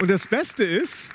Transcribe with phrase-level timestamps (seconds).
[0.00, 1.10] Und das Beste ist,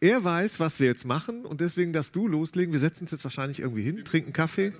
[0.00, 2.72] er weiß, was wir jetzt machen und deswegen darfst du loslegen.
[2.72, 4.72] Wir setzen uns jetzt wahrscheinlich irgendwie hin, trinken Kaffee.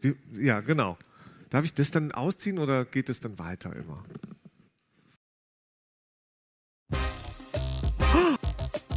[0.00, 0.98] Wir, ja, genau.
[1.50, 4.04] Darf ich das dann ausziehen oder geht es dann weiter immer?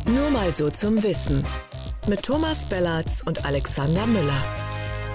[0.07, 1.46] Nur mal so zum Wissen.
[2.07, 4.43] Mit Thomas Bellatz und Alexander Müller.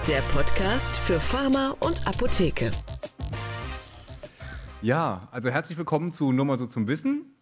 [0.07, 2.71] Der Podcast für Pharma und Apotheke.
[4.81, 7.34] Ja, also herzlich willkommen zu Nur mal so zum Wissen.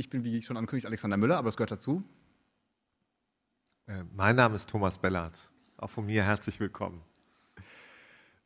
[0.00, 2.00] Ich bin, wie schon ankündigt, Alexander Müller, aber das gehört dazu.
[3.86, 5.50] Äh, mein Name ist Thomas Bellatz.
[5.76, 7.02] Auch von mir herzlich willkommen.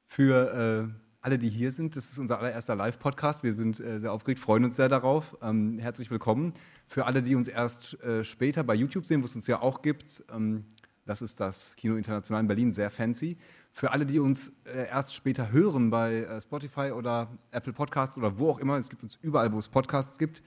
[0.04, 3.44] Für äh, alle, die hier sind, das ist unser allererster Live-Podcast.
[3.44, 5.38] Wir sind äh, sehr aufgeregt, freuen uns sehr darauf.
[5.42, 6.54] Ähm, herzlich willkommen.
[6.88, 9.80] Für alle, die uns erst äh, später bei YouTube sehen, wo es uns ja auch
[9.80, 10.64] gibt, ähm,
[11.06, 13.38] das ist das Kino International in Berlin, sehr fancy.
[13.70, 18.38] Für alle, die uns äh, erst später hören bei äh, Spotify oder Apple Podcasts oder
[18.38, 20.42] wo auch immer, es gibt uns überall, wo es Podcasts gibt.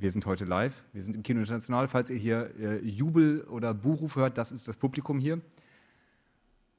[0.00, 1.86] Wir sind heute live, wir sind im Kino International.
[1.86, 5.42] Falls ihr hier äh, Jubel oder Buhruf hört, das ist das Publikum hier.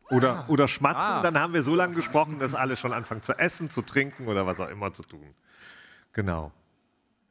[0.10, 1.22] Oder, oder schmatzen, ah.
[1.22, 4.48] dann haben wir so lange gesprochen, dass alle schon anfangen zu essen, zu trinken oder
[4.48, 5.36] was auch immer zu tun.
[6.14, 6.52] Genau.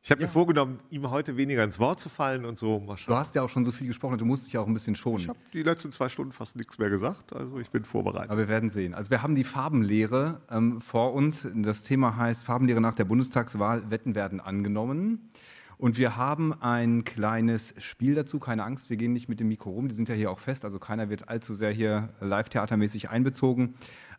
[0.01, 0.29] Ich habe ja.
[0.29, 2.79] mir vorgenommen, ihm heute weniger ins Wort zu fallen und so.
[3.07, 4.95] Du hast ja auch schon so viel gesprochen, du musst dich ja auch ein bisschen
[4.95, 5.19] schonen.
[5.19, 8.31] Ich habe die letzten zwei Stunden fast nichts mehr gesagt, also ich bin vorbereitet.
[8.31, 8.95] Aber wir werden sehen.
[8.95, 11.49] Also wir haben die Farbenlehre ähm, vor uns.
[11.53, 15.33] Das Thema heißt Farbenlehre nach der Bundestagswahl, Wetten werden angenommen.
[15.81, 19.71] Und wir haben ein kleines Spiel dazu, keine Angst, wir gehen nicht mit dem Mikro
[19.71, 23.73] rum, die sind ja hier auch fest, also keiner wird allzu sehr hier live-theatermäßig einbezogen.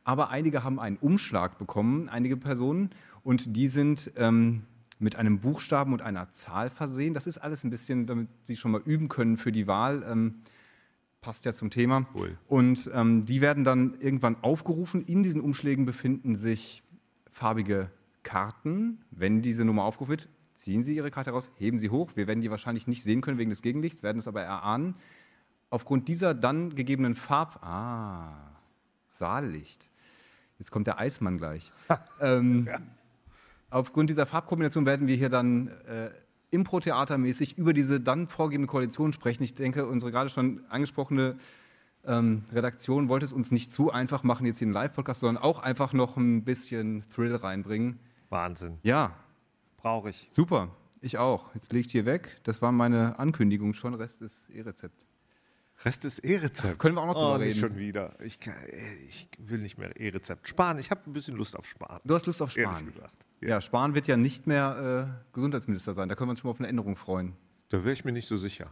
[0.04, 2.90] Aber einige haben einen Umschlag bekommen, einige Personen,
[3.22, 4.64] und die sind ähm,
[4.98, 7.14] mit einem Buchstaben und einer Zahl versehen.
[7.14, 10.04] Das ist alles ein bisschen, damit Sie schon mal üben können für die Wahl.
[10.10, 10.42] Ähm,
[11.22, 12.08] passt ja zum Thema.
[12.16, 12.40] Cool.
[12.48, 15.04] Und ähm, die werden dann irgendwann aufgerufen.
[15.04, 16.82] In diesen Umschlägen befinden sich
[17.32, 17.92] farbige
[18.24, 19.04] Karten.
[19.12, 20.30] Wenn diese Nummer aufgerufen wird,
[20.62, 22.12] ziehen Sie Ihre Karte raus, heben sie hoch.
[22.16, 24.96] Wir werden die wahrscheinlich nicht sehen können wegen des Gegenlichts, werden es aber erahnen.
[25.70, 27.64] Aufgrund dieser dann gegebenen Farb...
[27.64, 28.52] Ah,
[29.10, 29.88] Saallicht.
[30.58, 31.72] Jetzt kommt der Eismann gleich.
[32.22, 32.80] ähm, ja.
[33.70, 36.10] Aufgrund dieser Farbkombination werden wir hier dann äh,
[36.52, 39.44] Impro-Theatermäßig über diese dann vorgegebene Koalition sprechen.
[39.44, 41.38] Ich denke, unsere gerade schon angesprochene
[42.06, 45.60] ähm, Redaktion wollte es uns nicht zu einfach machen, jetzt hier einen Live-Podcast, sondern auch
[45.60, 48.00] einfach noch ein bisschen Thrill reinbringen.
[48.30, 48.78] Wahnsinn.
[48.84, 49.16] Ja.
[49.82, 50.28] Brauche ich.
[50.32, 50.70] Super.
[51.02, 51.54] Ich auch.
[51.56, 52.40] Jetzt lege ich hier weg.
[52.44, 53.94] Das war meine Ankündigung schon.
[53.96, 55.06] Rest ist E-Rezept.
[55.84, 56.78] Rest ist E-Rezept.
[56.78, 57.60] Können wir auch noch drüber oh, reden.
[57.60, 58.14] Schon wieder.
[58.22, 58.38] Ich,
[59.10, 60.48] ich will nicht mehr E-Rezept.
[60.48, 60.78] Sparen.
[60.78, 62.00] Ich habe ein bisschen Lust auf Sparen.
[62.04, 62.76] Du hast Lust auf Sparen.
[62.76, 63.26] Ehrlich gesagt.
[63.42, 66.08] Ja, ja Spahn wird ja nicht mehr äh, Gesundheitsminister sein.
[66.08, 67.36] Da können wir uns schon mal auf eine Änderung freuen.
[67.70, 68.72] Da wäre ich mir nicht so sicher.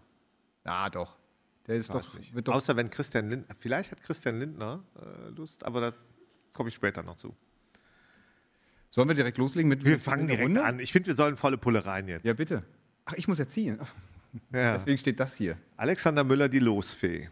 [0.66, 1.18] Ja, doch.
[1.66, 2.04] Der ist doch,
[2.44, 5.94] doch, Außer wenn Christian Lindner, vielleicht hat Christian Lindner äh, Lust, aber da
[6.54, 7.36] komme ich später noch zu.
[8.90, 10.64] Sollen wir direkt loslegen mit Wir fangen direkt Runde?
[10.64, 10.80] an.
[10.80, 12.26] Ich finde, wir sollen volle Pulle rein jetzt.
[12.26, 12.64] Ja, bitte.
[13.06, 13.80] Ach, ich muss ja ziehen.
[14.52, 14.74] Ja.
[14.74, 15.58] Deswegen steht das hier.
[15.78, 17.30] Alexander Müller, die Losfee.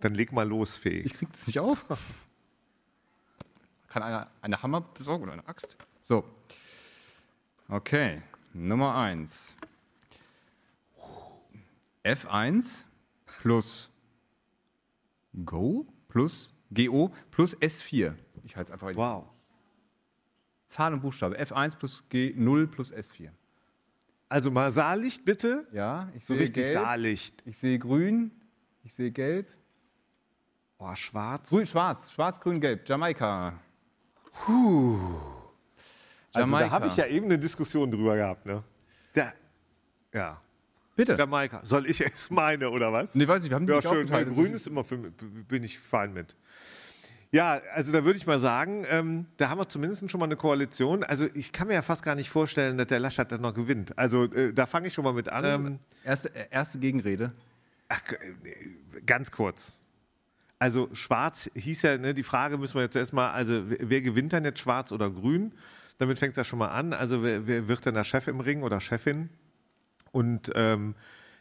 [0.00, 1.00] Dann leg mal los, Fee.
[1.00, 1.84] Ich krieg das nicht auf.
[3.88, 5.76] Kann einer eine Hammer besorgen oder eine Axt?
[6.02, 6.24] So.
[7.68, 8.22] Okay,
[8.54, 9.56] Nummer 1.
[12.04, 12.84] F1
[13.26, 13.90] plus
[15.44, 18.14] Go plus GO plus S4.
[18.44, 18.94] Ich halte es einfach.
[18.94, 19.26] Wow.
[20.68, 21.40] Zahl und Buchstabe.
[21.40, 23.30] F1 plus G0 plus S4.
[24.28, 25.66] Also mal Saallicht bitte.
[25.72, 26.74] Ja, ich so sehe richtig gelb.
[26.74, 27.42] Saallicht.
[27.46, 28.30] Ich sehe grün.
[28.84, 29.48] Ich sehe gelb.
[30.78, 31.48] Oh, schwarz.
[31.48, 32.12] Grün, schwarz.
[32.12, 32.88] Schwarz, grün, gelb.
[32.88, 33.58] Jamaika.
[34.32, 34.98] Puh.
[36.34, 38.44] Also da habe ich ja eben eine Diskussion drüber gehabt.
[38.44, 38.62] Ne?
[39.14, 39.32] Da,
[40.12, 40.40] ja.
[40.94, 41.14] Bitte.
[41.14, 41.64] Jamaika.
[41.64, 43.14] Soll ich es meine oder was?
[43.14, 44.06] Nee, weiß ich, wir haben die ja, schön.
[44.06, 45.12] Grün ist immer für mich,
[45.48, 46.36] bin ich fein mit.
[47.30, 50.36] Ja, also da würde ich mal sagen, ähm, da haben wir zumindest schon mal eine
[50.36, 51.04] Koalition.
[51.04, 53.98] Also ich kann mir ja fast gar nicht vorstellen, dass der Laschet dann noch gewinnt.
[53.98, 55.44] Also äh, da fange ich schon mal mit an.
[55.44, 57.32] Ähm, erste, äh, erste Gegenrede.
[57.88, 59.72] Ach, äh, ganz kurz.
[60.58, 64.44] Also schwarz hieß ja, ne, die Frage müssen wir jetzt erstmal, also wer gewinnt dann
[64.44, 65.52] jetzt schwarz oder grün?
[65.98, 66.92] Damit fängt es ja schon mal an.
[66.92, 69.28] Also wer, wer, wird denn der Chef im Ring oder Chefin?
[70.12, 70.94] Und ähm,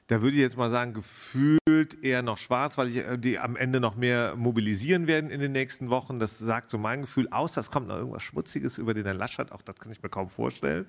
[0.08, 3.56] da würde ich jetzt mal sagen, gefühlt eher noch schwarz, weil ich, äh, die am
[3.56, 6.18] Ende noch mehr mobilisieren werden in den nächsten Wochen.
[6.20, 7.28] Das sagt so mein Gefühl.
[7.30, 9.52] Außer es kommt noch irgendwas Schmutziges über den Herrn Laschet.
[9.52, 10.86] Auch das kann ich mir kaum vorstellen.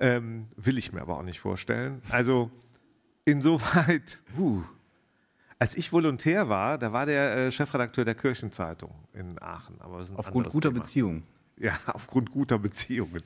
[0.00, 2.00] Ähm, will ich mir aber auch nicht vorstellen.
[2.08, 2.50] Also
[3.26, 4.62] insoweit, huh.
[5.58, 9.78] als ich Volontär war, da war der äh, Chefredakteur der Kirchenzeitung in Aachen.
[9.80, 10.80] Aber Aufgrund guter Thema.
[10.80, 11.22] Beziehungen.
[11.58, 13.22] Ja, aufgrund guter Beziehungen.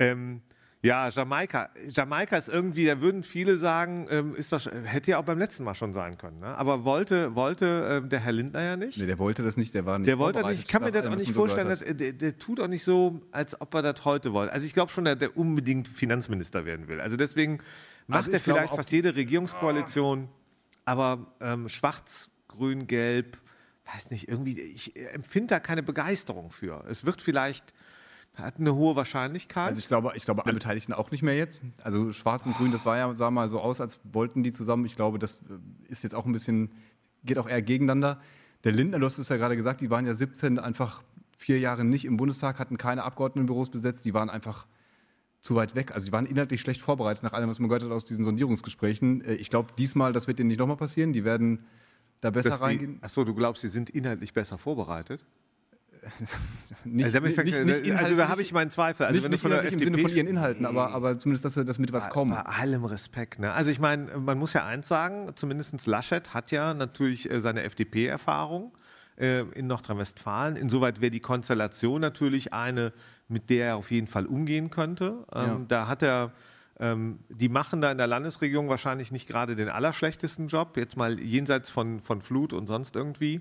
[0.00, 0.42] Ähm,
[0.84, 1.70] Ja, Jamaika.
[1.90, 5.62] Jamaika ist irgendwie, da würden viele sagen, ähm, ist das, hätte ja auch beim letzten
[5.62, 6.40] Mal schon sein können.
[6.40, 6.46] Ne?
[6.46, 8.98] Aber wollte, wollte ähm, der Herr Lindner ja nicht.
[8.98, 11.06] Nee, der wollte das nicht, der war nicht Der wollte nicht, ich kann mir das
[11.06, 14.32] auch nicht vorstellen, dass, der, der tut auch nicht so, als ob er das heute
[14.32, 14.52] wollte.
[14.52, 17.00] Also ich glaube schon, dass der unbedingt Finanzminister werden will.
[17.00, 17.60] Also deswegen
[18.08, 20.28] macht Also er vielleicht fast jede Regierungskoalition,
[20.84, 23.38] aber ähm, schwarz, grün, gelb,
[23.94, 26.84] weiß nicht, irgendwie, ich empfinde da keine Begeisterung für.
[26.88, 27.72] Es wird vielleicht,
[28.34, 29.68] hat eine hohe Wahrscheinlichkeit.
[29.68, 31.60] Also ich glaube, ich glaube, alle Beteiligten auch nicht mehr jetzt.
[31.82, 34.86] Also Schwarz und Grün, das war ja, sah mal so aus, als wollten die zusammen.
[34.86, 36.70] Ich glaube, das äh, ist jetzt auch ein bisschen,
[37.24, 38.20] geht auch eher gegeneinander.
[38.64, 41.02] Der Lindner, du hast es ja gerade gesagt, die waren ja 17 einfach
[41.36, 44.66] vier Jahre nicht im Bundestag, hatten keine Abgeordnetenbüros besetzt, die waren einfach
[45.40, 45.92] zu weit weg.
[45.92, 49.22] Also die waren inhaltlich schlecht vorbereitet, nach allem, was man gehört hat aus diesen Sondierungsgesprächen.
[49.24, 51.12] Äh, Ich glaube, diesmal, das wird denen nicht nochmal passieren.
[51.12, 51.66] Die werden
[52.20, 52.98] da besser die, reingehen.
[53.02, 55.26] achso, du glaubst, sie sind inhaltlich besser vorbereitet?
[56.84, 59.06] Nicht, Also, damit fängt- also da habe ich meinen Zweifel.
[59.06, 61.44] Also nicht, wenn du nicht von der im Sinne von ihren Inhalten, aber, aber zumindest,
[61.44, 62.32] dass sie das mit was kommen.
[62.32, 63.38] Bei allem Respekt.
[63.38, 63.52] Ne?
[63.52, 67.62] Also ich meine, man muss ja eins sagen, zumindest Laschet hat ja natürlich äh, seine
[67.62, 68.72] FDP-Erfahrung
[69.16, 70.56] äh, in Nordrhein-Westfalen.
[70.56, 72.92] Insoweit wäre die Konstellation natürlich eine,
[73.28, 75.24] mit der er auf jeden Fall umgehen könnte.
[75.32, 75.60] Ähm, Ja.
[75.68, 76.32] Da hat er,
[76.80, 81.20] ähm, die machen da in der Landesregierung wahrscheinlich nicht gerade den allerschlechtesten Job, jetzt mal
[81.20, 83.40] jenseits von, von Flut und sonst irgendwie.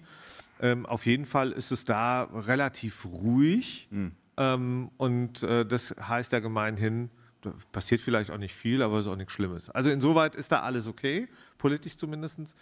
[0.61, 3.89] Ähm, auf jeden Fall ist es da relativ ruhig.
[4.37, 7.09] Ähm, und äh, das heißt ja gemeinhin,
[7.41, 9.69] da passiert vielleicht auch nicht viel, aber es ist auch nichts Schlimmes.
[9.71, 11.27] Also insoweit ist da alles okay,
[11.57, 12.55] politisch zumindest.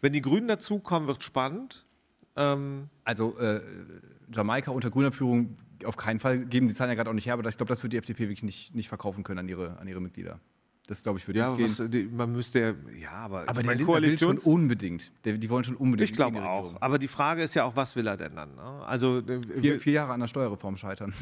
[0.00, 1.84] Wenn die Grünen dazukommen, wird spannend.
[2.36, 3.60] Ähm, Also äh,
[4.32, 7.34] Jamaika unter grüner Führung auf keinen Fall, geben die Zahlen ja gerade auch nicht her,
[7.34, 9.88] aber ich glaube, das wird die FDP wirklich nicht, nicht verkaufen können an ihre, an
[9.88, 10.38] ihre Mitglieder.
[10.90, 11.78] Das glaube ich würde ja, nicht gehen.
[11.78, 15.12] was, die, man müsste ja, ja, aber, aber der will schon unbedingt.
[15.24, 16.10] Der, die wollen schon unbedingt.
[16.10, 16.82] ich glaube auch.
[16.82, 18.56] Aber die Frage ist ja auch, was will er denn dann?
[18.56, 18.84] Ne?
[18.84, 21.14] Also äh, Vier, vier Jahre an der Steuerreform scheitern.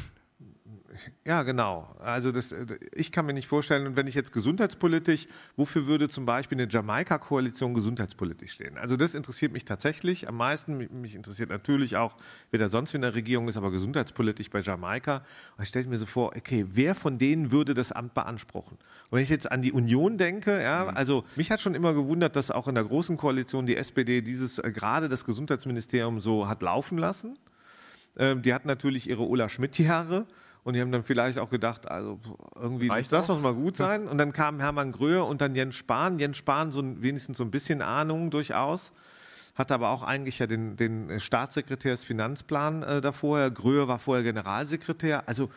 [1.25, 1.95] Ja, genau.
[1.99, 6.09] Also das, äh, ich kann mir nicht vorstellen, und wenn ich jetzt gesundheitspolitisch, wofür würde
[6.09, 8.77] zum Beispiel eine Jamaika-Koalition gesundheitspolitisch stehen?
[8.77, 10.77] Also das interessiert mich tatsächlich am meisten.
[11.01, 12.15] Mich- interessiert natürlich auch,
[12.51, 15.23] wer da sonst in der Regierung ist, aber gesundheitspolitisch bei Jamaika.
[15.57, 18.77] Und ich stelle mir so vor, okay, wer von denen würde das Amt beanspruchen?
[18.77, 22.35] Und wenn ich jetzt an die Union denke, ja, also mich hat schon immer gewundert,
[22.35, 26.61] dass auch in der großen Koalition die SPD dieses, äh, gerade das Gesundheitsministerium so hat
[26.61, 27.37] laufen lassen.
[28.17, 30.25] Ähm, die hatten natürlich ihre Ulla Schmidt-Jahre
[30.63, 32.19] und die haben dann vielleicht auch gedacht, also
[32.55, 33.35] irgendwie Reicht das auch.
[33.35, 34.07] muss mal gut sein.
[34.07, 36.19] Und dann kam Hermann Gröhe und dann Jens Spahn.
[36.19, 38.91] Jens Spahn so ein, wenigstens so ein bisschen Ahnung durchaus.
[39.55, 43.49] Hatte aber auch eigentlich ja den, den Staatssekretärsfinanzplan äh, davor.
[43.49, 45.27] Gröhe war vorher Generalsekretär.
[45.27, 45.49] Also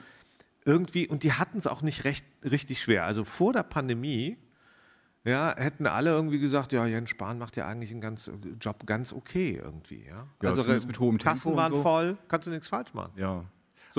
[0.65, 3.05] irgendwie, und die hatten es auch nicht recht, richtig schwer.
[3.05, 4.39] Also vor der Pandemie
[5.25, 9.13] ja, hätten alle irgendwie gesagt, ja, Jens Spahn macht ja eigentlich einen ganz, Job ganz
[9.13, 10.05] okay irgendwie.
[10.05, 11.83] Ja, Ja, also mit hohem Tempo Kassen waren so.
[11.83, 13.13] voll, kannst du nichts falsch machen.
[13.17, 13.45] Ja.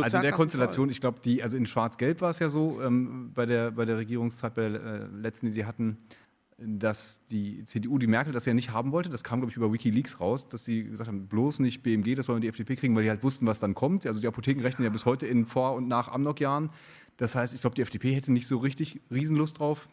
[0.01, 0.31] Also in der.
[0.31, 3.85] Konstellation, ich glaube, die, also in Schwarz-Gelb war es ja so, ähm, bei, der, bei
[3.85, 5.97] der Regierungszeit, bei der äh, letzten, die die hatten,
[6.57, 9.09] dass die CDU, die Merkel das ja nicht haben wollte.
[9.09, 12.27] Das kam, glaube ich, über Wikileaks raus, dass sie gesagt haben, bloß nicht BMG, das
[12.27, 14.05] sollen die FDP kriegen, weil die halt wussten, was dann kommt.
[14.05, 16.69] Also die Apotheken rechnen ja bis heute in Vor- und nach Amnok-Jahren.
[17.17, 19.87] Das heißt, ich glaube, die FDP hätte nicht so richtig Riesenlust drauf.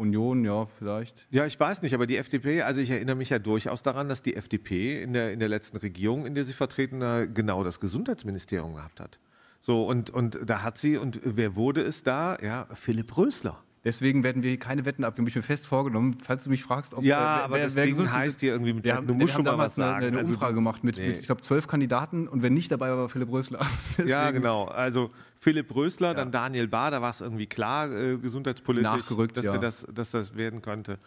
[0.00, 1.26] Union, ja, vielleicht.
[1.30, 4.22] Ja, ich weiß nicht, aber die FDP, also ich erinnere mich ja durchaus daran, dass
[4.22, 7.80] die FDP in der, in der letzten Regierung, in der sie vertreten war, genau das
[7.80, 9.18] Gesundheitsministerium gehabt hat.
[9.60, 12.36] So, und, und da hat sie, und wer wurde es da?
[12.42, 13.62] Ja, Philipp Rösler.
[13.84, 15.28] Deswegen werden wir keine Wetten abgeben.
[15.28, 17.86] Ich mir fest vorgenommen, falls du mich fragst, ob Ja, wer- aber wer- das wer
[17.86, 19.84] Ding heißt hier irgendwie mit, Wir haben, du wir musst haben schon mal damals was
[19.84, 20.06] eine, sagen.
[20.08, 21.08] eine Also, Umfrage gemacht mit, Nee.
[21.08, 23.64] mit ich glaube, zwölf Kandidaten und wer nicht dabei war, war Philipp Rösler.
[24.04, 24.64] Ja, genau.
[24.64, 29.52] Also Philipp Rösler, dann Daniel Bahr, da war es irgendwie klar, äh, gesundheitspolitisch, dass, ja.
[29.52, 30.98] der das, dass das werden könnte.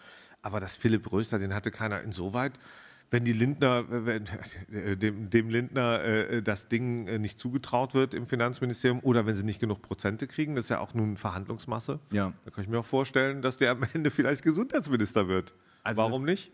[0.42, 2.54] Aber das Philipp Rösler, den hatte keiner insoweit.
[3.12, 4.26] Wenn die Lindner, wenn,
[4.72, 9.34] äh, dem, dem Lindner äh, das Ding äh, nicht zugetraut wird im Finanzministerium oder wenn
[9.34, 12.00] sie nicht genug Prozente kriegen, das ist ja auch nun Verhandlungsmasse.
[12.12, 12.34] Ja.
[12.46, 15.56] Da kann ich mir auch vorstellen, dass der am Ende vielleicht Gesundheitsminister wird.
[15.84, 16.52] Also Warum nicht?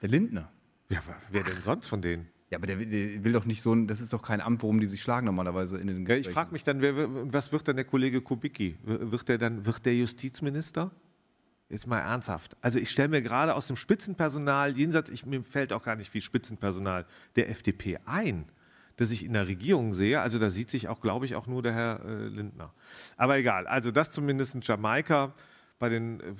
[0.00, 0.52] Der Lindner.
[0.88, 2.28] Ja, wer denn sonst von denen?
[2.50, 4.62] Ja, aber der, will- der will doch nicht so ein, das ist doch kein Amt,
[4.62, 6.94] worum die sich schlagen normalerweise in den Ja, ich frage mich dann, wer,
[7.32, 8.76] was wird dann der Kollege Kubicki?
[8.84, 10.92] Wird der dann, wird der Justizminister?
[11.68, 12.56] Jetzt mal ernsthaft.
[12.60, 16.10] Also ich stelle mir gerade aus dem Spitzenpersonal, jenseits, ich, mir fällt auch gar nicht
[16.10, 18.44] viel Spitzenpersonal der FDP ein,
[18.94, 20.20] dass ich in der Regierung sehe.
[20.20, 22.72] Also da sieht sich auch, glaube ich, auch nur der Herr äh, Lindner.
[23.16, 25.34] Aber egal, also das zumindest in Jamaika.
[25.80, 26.34] Bei den, äh,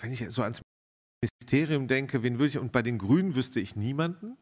[0.00, 0.60] wenn ich so ans
[1.22, 4.36] Ministerium denke, wen würde ich, und bei den Grünen wüsste ich niemanden.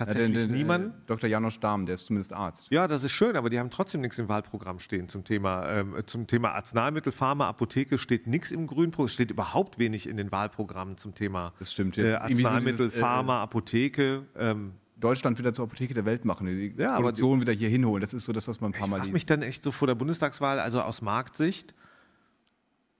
[0.00, 0.88] Ja, Tatsächlich den, den, niemanden.
[0.90, 1.28] Äh, Dr.
[1.28, 2.68] Janosch Dahm, der ist zumindest Arzt.
[2.70, 5.94] Ja, das ist schön, aber die haben trotzdem nichts im Wahlprogramm stehen zum Thema, ähm,
[6.06, 10.96] zum Thema Arzneimittel, Pharma, Apotheke steht nichts im Grünprogramm, steht überhaupt wenig in den Wahlprogrammen
[10.96, 11.98] zum Thema Das stimmt.
[11.98, 14.26] äh, Jetzt Arzneimittel, dieses, äh, Pharma, Apotheke.
[14.36, 18.00] Ähm, Deutschland wieder zur Apotheke der Welt machen, die Ja, aber Produktion wieder hier hinholen.
[18.00, 19.12] Das ist so das, was man ein paar ich Mal frage liest.
[19.14, 21.74] mich dann echt so vor der Bundestagswahl, also aus Marktsicht,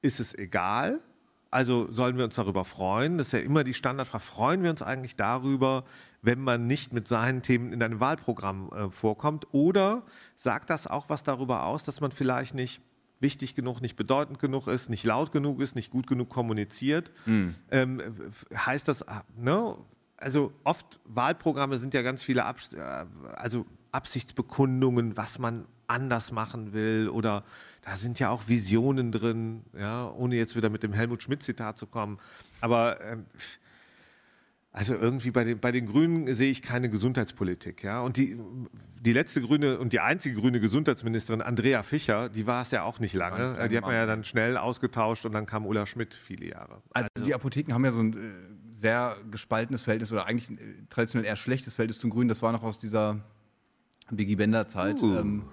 [0.03, 1.01] ist es egal?
[1.51, 3.19] Also sollen wir uns darüber freuen?
[3.19, 4.23] Das ist ja immer die Standardfrage.
[4.23, 5.85] Freuen wir uns eigentlich darüber,
[6.23, 9.49] wenn man nicht mit seinen Themen in einem Wahlprogramm äh, vorkommt?
[9.53, 10.03] Oder
[10.37, 12.81] sagt das auch was darüber aus, dass man vielleicht nicht
[13.19, 17.11] wichtig genug, nicht bedeutend genug ist, nicht laut genug ist, nicht gut genug kommuniziert?
[17.25, 17.55] Hm.
[17.71, 18.01] Ähm,
[18.55, 19.77] heißt das, ah, ne?
[20.17, 26.73] Also oft Wahlprogramme sind ja ganz viele Abs äh, also Absichtsbekundungen, was man anders machen
[26.73, 27.45] will oder
[27.83, 31.87] da sind ja auch Visionen drin, ja, ohne jetzt wieder mit dem Helmut Schmidt-Zitat zu
[31.87, 32.19] kommen.
[32.61, 33.27] Aber ähm,
[34.73, 37.83] also irgendwie bei den, bei den Grünen sehe ich keine Gesundheitspolitik.
[37.83, 38.03] Ja?
[38.03, 38.39] Und die,
[39.01, 43.01] die letzte grüne und die einzige grüne Gesundheitsministerin, Andrea Fischer, die war es ja auch
[43.01, 43.49] nicht lange.
[43.49, 46.47] nicht lange die hat man ja dann schnell ausgetauscht und dann kam Ulla Schmidt viele
[46.47, 46.83] Jahre.
[46.93, 48.17] Also, die Apotheken haben ja so ein äh,
[48.73, 52.29] sehr gespaltenes Verhältnis oder eigentlich ein äh, traditionell eher schlechtes Verhältnis zum Grünen.
[52.29, 53.25] Das war noch aus dieser
[54.17, 55.03] Biggie Bender Zeit.
[55.03, 55.19] Uh.
[55.19, 55.49] Ähm,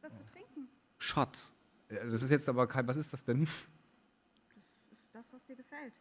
[0.00, 0.68] Was zu trinken.
[0.98, 1.52] Schatz.
[1.90, 3.44] ja, das ist jetzt aber kein, was ist das denn?
[3.44, 3.50] Das
[4.98, 5.94] ist das, was dir gefällt.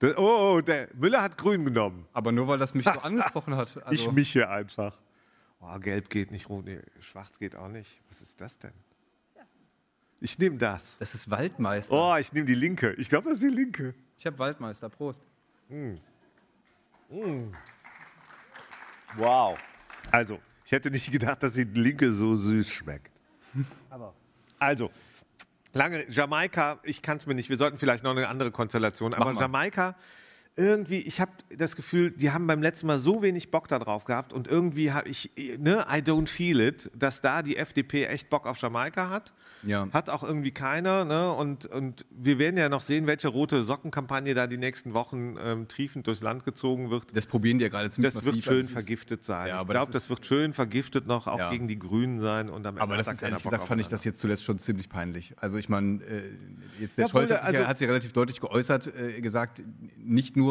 [0.00, 2.06] Der, oh, oh, der Müller hat grün genommen.
[2.12, 3.76] Aber nur weil das mich so angesprochen hat.
[3.76, 4.98] ich Also, mich hier einfach.
[5.60, 8.00] Oh, gelb geht nicht, rot, nee, schwarz geht auch nicht.
[8.08, 8.72] Was ist das denn?
[10.18, 10.96] Ich nehme das.
[10.98, 11.92] das ist Waldmeister.
[11.92, 12.92] Oh, ich nehme die linke.
[12.92, 13.92] Ich glaube, das ist die linke.
[14.16, 14.88] Ich habe Waldmeister.
[14.88, 15.20] Prost.
[19.16, 19.58] Wow.
[20.12, 20.38] Also,
[20.72, 23.12] ich hätte nicht gedacht, dass die linke so süß schmeckt.
[23.90, 24.14] Aber.
[24.58, 24.90] Also,
[25.74, 27.50] lange Jamaika, ich kann es mir nicht.
[27.50, 29.12] Wir sollten vielleicht noch eine andere Konstellation.
[29.12, 29.40] Aber mal.
[29.42, 29.96] Jamaika,
[30.54, 34.34] irgendwie, ich habe das Gefühl, die haben beim letzten Mal so wenig Bock darauf gehabt
[34.34, 38.46] und irgendwie habe ich, ne, I don't feel it, dass da die FDP echt Bock
[38.46, 39.32] auf Jamaika hat.
[39.62, 39.88] Ja.
[39.92, 41.04] Hat auch irgendwie keiner.
[41.06, 41.32] Ne?
[41.32, 45.68] Und, und wir werden ja noch sehen, welche rote Sockenkampagne da die nächsten Wochen ähm,
[45.68, 47.16] triefend durchs Land gezogen wird.
[47.16, 48.34] Das probieren die ja gerade ziemlich Das massiv.
[48.34, 49.48] wird schön Also vergiftet sein.
[49.48, 51.50] Ja, ich glaube, das das, wird schön vergiftet noch auch Ja.
[51.50, 52.50] gegen die Grünen sein.
[52.50, 54.58] Und am Ende Aber das ist ehrlich Bock gesagt, fand ich das jetzt zuletzt schon
[54.58, 55.34] ziemlich peinlich.
[55.38, 56.22] Also ich meine, äh,
[56.80, 59.62] jetzt der Ja, Scholz hat sich, also- hat sich relativ deutlich geäußert, äh, gesagt,
[59.96, 60.41] nicht nur,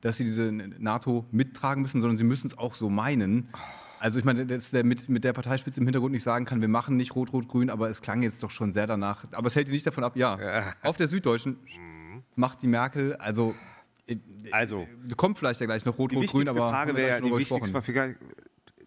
[0.00, 3.48] dass sie diese NATO mittragen müssen, sondern sie müssen es auch so meinen.
[4.00, 6.68] Also ich meine, dass der mit, mit der Parteispitze im Hintergrund nicht sagen kann, wir
[6.68, 9.24] machen nicht Rot-Rot-Grün, aber es klang jetzt doch schon sehr danach.
[9.30, 11.56] Aber es hält ihn nicht davon ab, ja, auf der Süddeutschen
[12.34, 13.54] macht die Merkel, also,
[14.06, 14.16] äh,
[14.50, 17.82] Also, kommt vielleicht ja gleich noch Rot-Rot-Grün, aber Frage schon die wichtigste.
[17.82, 18.16] Frage.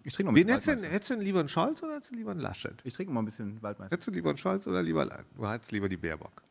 [0.04, 0.94] Ich trinke noch ein Wen bisschen Waldmeister.
[0.94, 2.80] hättest du denn lieber einen Scholz oder hättest du lieber einen Laschet?
[2.84, 3.92] Ich trinke mal ein bisschen Waldmeister.
[3.94, 6.44] Hättest du lieber einen Scholz oder lieber, du hättest lieber die Baerbock?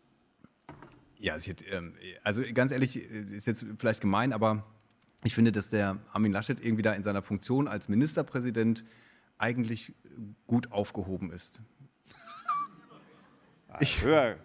[1.24, 4.62] Ja, also, hätte, ähm, also ganz ehrlich, äh, ist jetzt vielleicht gemein, aber
[5.24, 8.84] ich finde, dass der Armin Laschet irgendwie da in seiner Funktion als Ministerpräsident
[9.38, 9.94] eigentlich
[10.46, 11.62] gut aufgehoben ist.
[13.80, 14.36] Ich höre.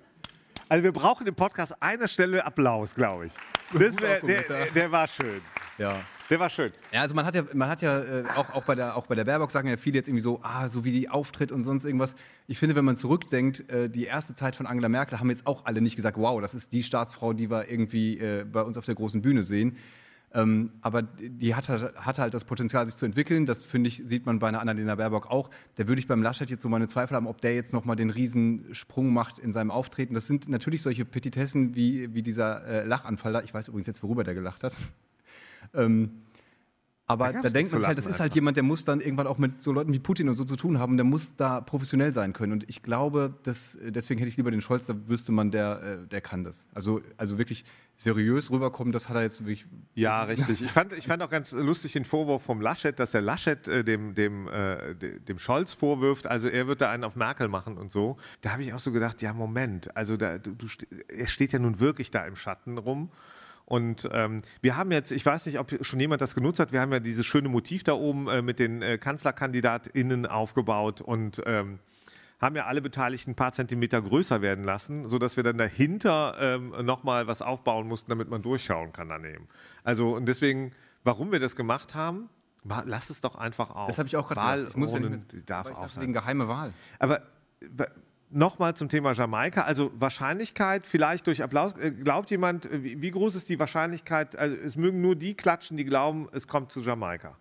[0.71, 3.33] Also wir brauchen im Podcast eine Stelle Applaus, glaube ich.
[3.73, 5.41] Das wär, der, der war schön.
[5.79, 5.95] Ja.
[6.29, 6.71] Der war schön.
[6.91, 9.15] Ja, also man hat ja, man hat ja äh, auch, auch, bei der, auch bei
[9.15, 11.85] der Baerbock sagen ja viele jetzt irgendwie so, ah, so wie die auftritt und sonst
[11.85, 12.15] irgendwas.
[12.45, 15.65] Ich finde, wenn man zurückdenkt, äh, die erste Zeit von Angela Merkel haben jetzt auch
[15.65, 18.85] alle nicht gesagt, wow, das ist die Staatsfrau, die wir irgendwie äh, bei uns auf
[18.85, 19.75] der großen Bühne sehen.
[20.33, 23.45] Ähm, aber die hat, halt- hat halt das Potenzial, sich zu entwickeln.
[23.45, 25.49] Das, finde ich, sieht man bei einer Annalena Baerbock auch.
[25.77, 28.11] Da würde ich beim Laschet jetzt so meine Zweifel haben, ob der jetzt nochmal den
[28.11, 30.13] Riesensprung macht in seinem Auftreten.
[30.13, 33.41] Das sind natürlich solche Petitessen wie, wie dieser äh, Lachanfall da.
[33.41, 34.73] Ich weiß übrigens jetzt, worüber der gelacht hat.
[35.73, 36.11] Ähm,
[37.09, 39.25] aber Da da, denkt man sich halt, das ist halt jemand, der muss dann irgendwann
[39.27, 40.95] auch mit so Leuten wie Putin und so zu tun haben.
[40.95, 42.53] Der muss da professionell sein können.
[42.53, 46.07] Und ich glaube, dass, deswegen hätte ich lieber den Scholz, da wüsste man, der, äh,
[46.07, 46.67] der kann das.
[46.73, 49.65] Also, also wirklich seriös rüberkommen, das hat er jetzt wirklich.
[49.95, 50.61] Ja, richtig.
[50.61, 53.83] Ich fand, ich fand auch ganz lustig den Vorwurf vom Laschet, dass der Laschet äh,
[53.83, 57.77] dem, dem, äh, de- dem Scholz vorwirft, also er wird da einen auf Merkel machen
[57.77, 58.17] und so.
[58.41, 60.53] Da habe ich auch so gedacht, ja, Moment, also da, du,
[61.09, 63.09] er steht ja nun wirklich da im Schatten rum.
[63.69, 66.81] Und ähm, wir haben jetzt, ich weiß nicht, ob schon jemand das genutzt hat, wir
[66.81, 71.79] haben ja dieses schöne Motiv da oben äh, mit den äh, KanzlerkandidatInnen aufgebaut und ähm,
[72.41, 76.73] haben ja alle Beteiligten ein paar Zentimeter größer werden lassen, sodass wir dann dahinter ähm,
[76.85, 79.47] nochmal was aufbauen mussten, damit man durchschauen kann daneben.
[79.83, 80.71] Also und deswegen,
[81.03, 82.29] warum wir das gemacht haben,
[82.63, 83.87] wa- lass es doch einfach auf.
[83.87, 84.71] Das habe ich auch gerade gedacht.
[84.73, 86.01] Ich muss ja nicht mit- darf aber ich auf dachte, sein.
[86.03, 86.73] wegen geheime Wahl.
[86.97, 87.21] Aber
[88.29, 89.63] nochmal zum Thema Jamaika.
[89.63, 91.73] Also Wahrscheinlichkeit, vielleicht durch Applaus.
[91.77, 94.35] Äh, Glaubt jemand, äh, wie, groß ist die Wahrscheinlichkeit?
[94.35, 97.37] Also es mögen nur die klatschen, die glauben, es kommt zu Jamaika.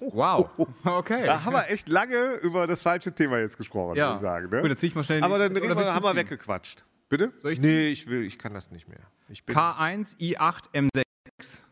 [0.00, 0.50] Wow.
[0.84, 1.24] Okay.
[1.24, 4.08] Da haben wir echt lange über das falsche Thema jetzt gesprochen, Ja.
[4.08, 4.50] würde ich sagen.
[4.50, 4.60] Ne?
[4.62, 6.84] Gut, dann zieh ich mal schnell Aber dann reden wir, haben wir weggequatscht.
[7.08, 7.32] Bitte?
[7.40, 9.00] Soll ich nee, ich, will, ich kann das nicht mehr.
[9.28, 11.62] Ich bin, K1, I8, M6.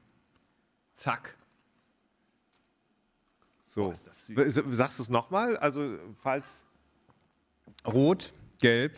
[0.95, 1.37] Zack.
[3.67, 3.93] so.
[3.93, 4.63] süß.
[4.71, 5.57] Sagst du es nochmal?
[5.57, 6.63] Also, falls.
[7.87, 8.97] Rot, Gelb.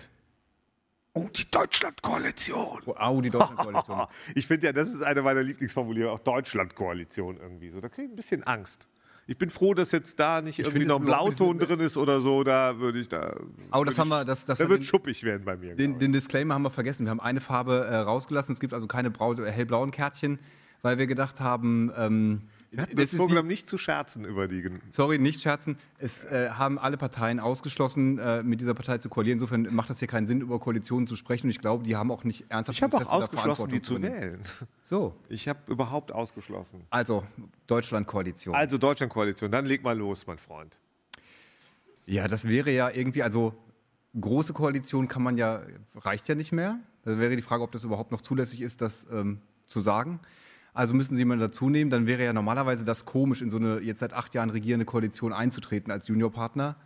[1.15, 2.83] Oh, die Deutschlandkoalition.
[2.97, 4.07] Au, die Deutschlandkoalition.
[4.35, 7.81] Ich finde ja, das ist eine meiner Lieblingsformulierungen, auch Deutschlandkoalition irgendwie so.
[7.81, 8.89] Da kriege ich ein bisschen Angst.
[9.27, 12.21] Ich bin froh, dass jetzt da nicht irgendwie finde noch ein Blauton drin ist oder
[12.21, 12.45] so.
[12.45, 13.37] Da würde ich da.
[13.73, 15.75] Oh, das haben ich, wir, das, das Da wird den, schuppig werden bei mir.
[15.75, 17.07] den, den Disclaimer haben wir vergessen.
[17.07, 18.53] Wir haben eine Farbe äh, rausgelassen.
[18.53, 20.39] Es gibt also keine brau, äh, hellblauen Kärtchen,
[20.83, 22.54] weil wir gedacht haben, ähm, ich.
[22.77, 24.69] Das das vorgenommen, die, nicht zu scherzen über die.
[24.91, 25.79] Sorry, nicht scherzen.
[25.99, 29.37] Es äh, haben alle Parteien ausgeschlossen, äh, mit dieser Partei zu koalieren.
[29.37, 31.47] Insofern macht das hier keinen Sinn, über Koalitionen zu sprechen.
[31.47, 34.41] Und ich glaube, die haben auch nicht ernsthaft Ich habe auch ausgeschlossen, die zu wählen.
[34.83, 36.83] So, Ich habe überhaupt ausgeschlossen.
[36.91, 37.25] also
[37.67, 38.55] Deutschland-Koalition.
[38.55, 40.79] Also Deutschlandkoalition, dann leg mal los, mein Freund.
[42.07, 43.55] Ja, das wäre ja irgendwie, also
[44.21, 45.63] große Koalition kann man ja,
[45.97, 46.79] reicht ja nicht mehr.
[47.03, 50.21] Da wäre die Frage, ob das überhaupt noch zulässig ist, das ähm, zu sagen.
[50.75, 53.79] Also müssen Sie jemanden dazu nehmen, dann wäre ja normalerweise das komisch, in so eine
[53.79, 56.77] jetzt seit acht Jahren regierende Koalition einzutreten als Juniorpartner.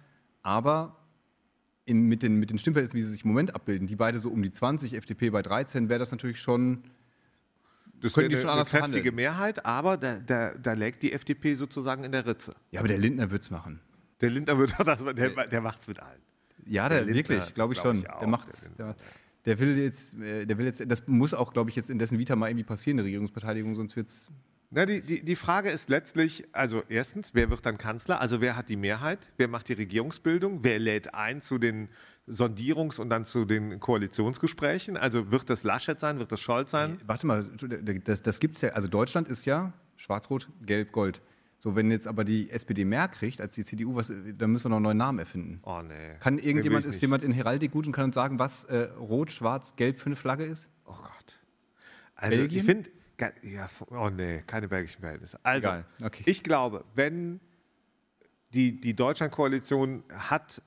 [0.42, 0.96] Aber
[1.86, 4.28] in, mit, den, mit den Stimmverhältnissen, wie sie sich im Moment abbilden, die beide so
[4.28, 6.84] um die 20, FDP bei 13, wäre das natürlich schon.
[8.00, 9.14] Das wäre eine, schon eine kräftige verhandeln?
[9.14, 12.54] Mehrheit, aber da, da, da lägt die FDP sozusagen in der Ritze.
[12.70, 13.80] Ja, aber der Lindner wird es machen.
[14.20, 16.20] Der Lindner wird das, der, der macht's mit allen.
[16.66, 18.04] Ja, Der der, Lindner, wirklich, glaube ich das glaub schon.
[18.04, 18.96] ich der macht, der
[19.48, 22.18] der, will jetzt, äh, der will jetzt, das muss auch, glaube ich, jetzt in dessen
[22.18, 24.30] Vita mal irgendwie passieren, eine Regierungsbeteiligung, sonst wird's.
[24.70, 28.20] Na, die, die, die Frage ist letztlich, also erstens, wer wird dann Kanzler?
[28.20, 29.30] Also wer hat die Mehrheit?
[29.38, 30.62] Wer macht die Regierungsbildung?
[30.62, 31.88] Wer lädt ein zu den
[32.28, 34.98] Sondierungs- und dann zu den Koalitionsgesprächen?
[34.98, 36.18] Also wird das Laschet sein?
[36.18, 37.00] Wird das Scholz sein?
[37.06, 37.46] Warte mal,
[38.04, 41.22] das, das gibt's ja, also Deutschland ist ja schwarz-rot, gelb, gold.
[41.60, 44.68] So, wenn jetzt aber die SPD mehr kriegt als die CDU, was, dann müssen wir
[44.70, 45.60] noch einen neuen Namen erfinden.
[45.64, 46.14] Oh nee.
[46.20, 49.74] Kann irgendjemand, ist jemand in Heraldik gut und kann uns sagen, was äh, rot, schwarz,
[49.74, 50.68] gelb für eine Flagge ist?
[50.84, 51.40] Oh Gott.
[52.14, 52.58] Also Belgien?
[52.60, 52.90] ich finde,
[53.42, 55.40] ja, oh nee, keine belgischen Verhältnisse.
[55.42, 55.70] Also
[56.02, 56.22] okay.
[56.26, 57.40] ich glaube, wenn
[58.54, 60.62] die, die Deutschlandkoalition hat,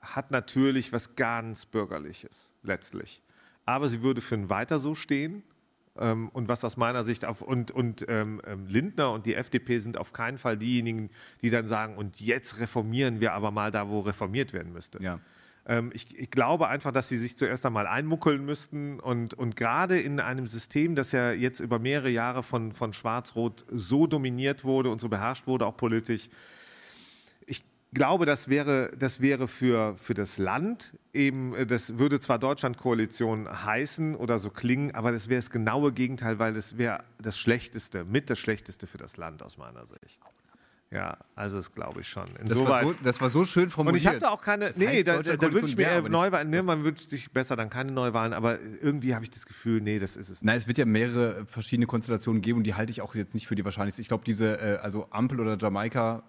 [0.00, 3.22] hat natürlich was ganz Bürgerliches letztlich.
[3.64, 5.44] Aber sie würde für ein Weiter so stehen.
[5.98, 9.78] Ähm, und was aus meiner Sicht auf und, und ähm, ähm, Lindner und die FDP
[9.78, 11.10] sind auf keinen Fall diejenigen,
[11.42, 14.98] die dann sagen, und jetzt reformieren wir aber mal da, wo reformiert werden müsste.
[15.02, 15.20] Ja.
[15.66, 20.00] Ähm, ich, ich glaube einfach, dass sie sich zuerst einmal einmuckeln müssten und, und gerade
[20.00, 24.90] in einem System, das ja jetzt über mehrere Jahre von, von Schwarz-Rot so dominiert wurde
[24.90, 26.30] und so beherrscht wurde, auch politisch,
[27.92, 33.64] glaube, das wäre, das wäre für, für das Land eben, äh, das würde zwar Deutschland-Koalition
[33.64, 38.04] heißen oder so klingen, aber das wäre das genaue Gegenteil, weil das wäre das Schlechteste,
[38.04, 40.20] mit das Schlechteste für das Land aus meiner Sicht.
[40.90, 42.26] Ja, also das glaube ich schon.
[42.44, 44.02] Das war, so, das war so schön und formuliert.
[44.02, 46.50] ich habe da auch keine, Das nee, heißt, da, da, wünsche ich mir nicht- Neuwahlen,
[46.50, 49.98] ne, man wünscht sich besser dann keine Neuwahlen, aber irgendwie habe ich das Gefühl, nee,
[49.98, 50.44] das ist es nicht.
[50.44, 53.46] Nein, es wird ja mehrere verschiedene Konstellationen geben und die halte ich auch jetzt nicht
[53.46, 54.02] für die wahrscheinlichste.
[54.02, 56.22] Ich glaube, diese, äh, also Ampel oder Jamaika, äh,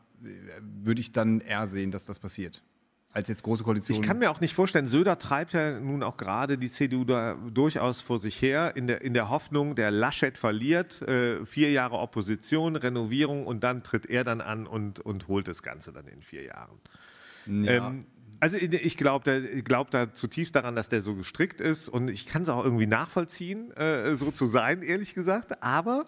[0.62, 2.64] würde ich dann eher sehen, dass das passiert.
[3.12, 3.96] Als jetzt große Koalition.
[3.96, 7.36] Ich kann mir auch nicht vorstellen, Söder treibt ja nun auch gerade die CDU da
[7.36, 12.00] durchaus vor sich her, in der, in der Hoffnung, der Laschet verliert, äh, vier Jahre
[12.00, 16.24] Opposition, Renovierung und dann tritt er dann an und, und holt das Ganze dann in
[16.24, 16.80] vier Jahren.
[17.46, 17.88] ja.
[17.90, 18.08] Ähm,
[18.40, 22.42] also ich glaube glaub da zutiefst daran, dass der so gestrickt ist und ich kann
[22.42, 25.64] es auch irgendwie nachvollziehen, äh, so zu sein, ehrlich gesagt.
[25.64, 26.04] Aber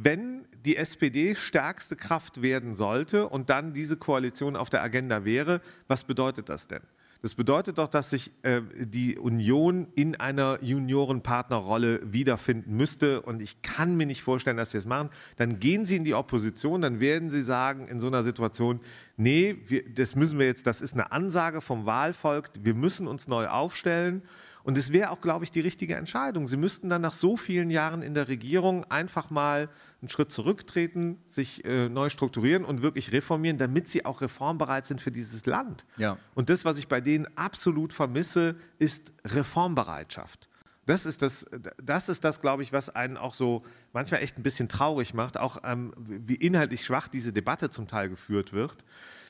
[0.00, 5.60] wenn die SPD stärkste Kraft werden sollte und dann diese Koalition auf der Agenda wäre,
[5.88, 6.82] was bedeutet das denn?
[7.20, 13.22] Das bedeutet doch, dass sich äh, die Union in einer Juniorenpartnerrolle wiederfinden müsste.
[13.22, 15.10] Und ich kann mir nicht vorstellen, dass sie es machen.
[15.36, 18.78] Dann gehen sie in die Opposition, dann werden sie sagen in so einer Situation,
[19.16, 23.26] nee, wir, das müssen wir jetzt, das ist eine Ansage vom Wahlvolk, wir müssen uns
[23.26, 24.22] neu aufstellen.
[24.62, 26.46] Und es wäre auch, glaube ich, die richtige Entscheidung.
[26.46, 29.68] Sie müssten dann nach so vielen Jahren in der Regierung einfach mal
[30.00, 35.00] einen Schritt zurücktreten, sich äh, neu strukturieren und wirklich reformieren, damit sie auch reformbereit sind
[35.00, 35.84] für dieses Land.
[35.96, 36.18] Ja.
[36.34, 40.48] Und das, was ich bei denen absolut vermisse, ist Reformbereitschaft.
[40.88, 41.44] Das ist das,
[41.82, 45.36] das ist das, glaube ich, was einen auch so manchmal echt ein bisschen traurig macht,
[45.36, 48.78] auch ähm, wie inhaltlich schwach diese Debatte zum Teil geführt wird,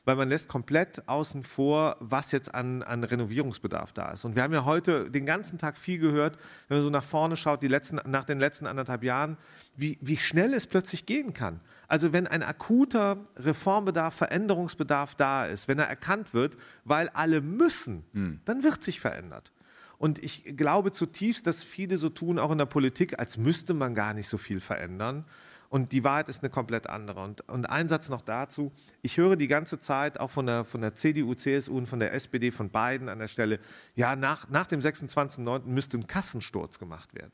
[0.05, 4.25] weil man lässt komplett außen vor, was jetzt an, an Renovierungsbedarf da ist.
[4.25, 7.37] Und wir haben ja heute den ganzen Tag viel gehört, wenn man so nach vorne
[7.37, 9.37] schaut, die letzten, nach den letzten anderthalb Jahren,
[9.77, 11.61] wie, wie schnell es plötzlich gehen kann.
[11.89, 18.05] Also wenn ein akuter Reformbedarf, Veränderungsbedarf da ist, wenn er erkannt wird, weil alle müssen,
[18.45, 19.53] dann wird sich verändert.
[19.99, 23.95] Und ich glaube zutiefst, dass viele so tun, auch in der Politik, als müsste man
[23.95, 25.25] gar nicht so viel verändern.
[25.69, 27.21] Und die Wahrheit ist eine komplett andere.
[27.23, 28.73] Und, und ein Satz noch dazu.
[29.03, 32.15] Ich höre die ganze Zeit auch von der, von der CDU, CSU und von der
[32.15, 33.61] SPD, von beiden an der Stelle,
[33.95, 35.67] ja, nach, nach dem 26.09.
[35.67, 37.33] müsste ein Kassensturz gemacht werden.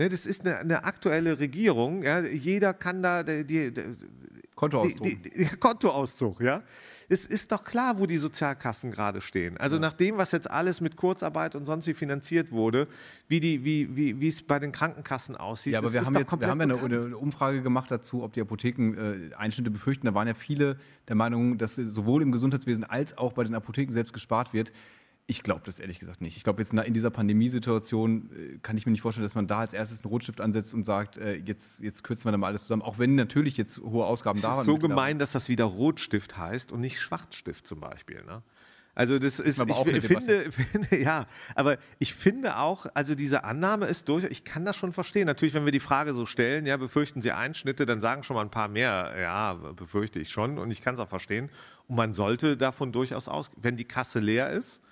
[0.00, 2.02] Ne, das ist eine, eine aktuelle Regierung.
[2.02, 2.20] Ja?
[2.20, 3.70] Jeder kann da die, die,
[4.54, 5.02] Kontoauszug.
[5.02, 6.62] die, die, Kontoauszug, ja.
[7.10, 9.58] Es ist doch klar, wo die Sozialkassen gerade stehen.
[9.58, 12.88] Also nach dem, was jetzt alles mit Kurzarbeit und sonst wie finanziert wurde,
[13.28, 15.74] wie die, wie, wie, wie es bei den Krankenkassen aussieht.
[15.74, 18.32] Ja, aber das wir haben, jetzt, wir haben ja eine, eine Umfrage gemacht dazu, ob
[18.32, 20.06] die Apotheken äh, Einschnitte befürchten.
[20.06, 23.92] Da waren ja viele der Meinung, dass sowohl im Gesundheitswesen als auch bei den Apotheken
[23.92, 24.72] selbst gespart wird.
[25.30, 26.36] Ich glaube das ehrlich gesagt nicht.
[26.36, 29.60] Ich glaube, jetzt in dieser Pandemiesituation äh, kann ich mir nicht vorstellen, dass man da
[29.60, 32.62] als erstes einen Rotstift ansetzt und sagt, äh, jetzt, jetzt kürzen wir da mal alles
[32.62, 32.82] zusammen.
[32.82, 34.60] Auch wenn natürlich jetzt hohe Ausgaben da Es waren.
[34.62, 38.24] ist so gemein, dass das wieder Rotstift heißt und nicht Schwarzstift zum Beispiel.
[38.24, 38.42] Ne?
[38.96, 43.86] Also das ist, Aber ich finde, finde, ja, aber ich finde auch, also diese Annahme
[43.86, 45.26] ist durch, ich kann das schon verstehen.
[45.26, 48.42] Natürlich, wenn wir die Frage so stellen, ja, befürchten Sie Einschnitte, dann sagen schon mal
[48.42, 51.50] ein paar mehr, ja, befürchte ich schon und ich kann es auch verstehen.
[51.86, 54.82] Und man sollte davon durchaus aus, wenn die Kasse leer ist,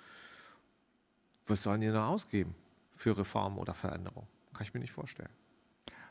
[1.49, 2.55] was sollen die noch ausgeben
[2.95, 4.27] für Reformen oder Veränderungen?
[4.53, 5.29] Kann ich mir nicht vorstellen.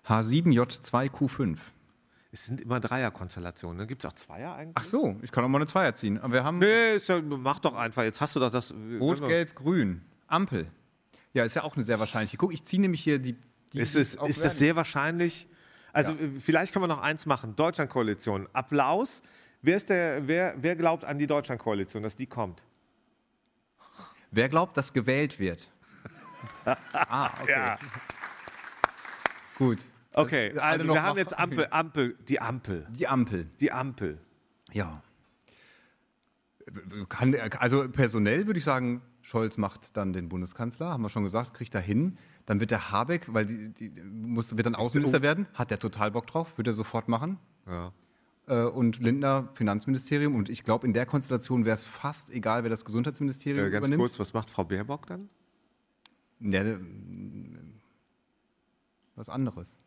[0.07, 1.59] H7J2Q5.
[2.31, 3.79] Es sind immer Dreierkonstellationen.
[3.79, 3.87] Ne?
[3.87, 4.75] Gibt es auch Zweier eigentlich?
[4.79, 6.19] Ach so, ich kann auch mal eine Zweier ziehen.
[6.19, 8.03] Aber wir haben Nee, ja, mach doch einfach.
[8.03, 8.73] Jetzt hast du doch das.
[9.01, 10.03] Rot, Gelb, Grün.
[10.27, 10.67] Ampel.
[11.33, 12.37] Ja, ist ja auch eine sehr wahrscheinliche.
[12.37, 13.35] Guck, ich ziehe nämlich hier die.
[13.73, 15.47] die Ist, es, ist das sehr wahrscheinlich?
[15.93, 16.19] Also Ja.
[16.19, 17.57] äh, vielleicht können wir noch eins machen.
[17.57, 18.47] Deutschlandkoalition.
[18.53, 19.23] Applaus.
[19.63, 22.63] Wer, ist der, wer, wer glaubt an die Deutschlandkoalition, dass die kommt?
[24.31, 25.71] Wer glaubt, dass gewählt wird?
[26.93, 27.51] ah, okay.
[27.51, 27.79] Ja.
[29.57, 29.85] Gut.
[30.13, 32.87] Okay, Das- also noch wir haben jetzt Ampel, Ampel, die Ampel.
[32.91, 33.51] Die Ampel.
[33.61, 34.19] Die Ampel.
[34.73, 35.03] Ja.
[37.09, 41.55] Kann, also personell würde ich sagen, Scholz macht dann den Bundeskanzler, haben wir schon gesagt,
[41.55, 42.19] kriegt er hin.
[42.47, 46.11] Dann wird der Habeck, weil die, die muss, wird dann Außenminister werden, hat der total
[46.11, 47.39] Bock drauf, wird er sofort machen.
[47.67, 47.93] Ja.
[48.49, 50.35] Äh, Und Lindner Finanzministerium.
[50.35, 53.81] Und ich glaube, in der Konstellation wäre es fast egal, wer das Gesundheitsministerium Äh, ganz
[53.83, 54.01] übernimmt.
[54.01, 55.29] kurz, was macht Frau Baerbock dann?
[56.41, 56.79] Ja, äh,
[59.17, 59.79] was anderes.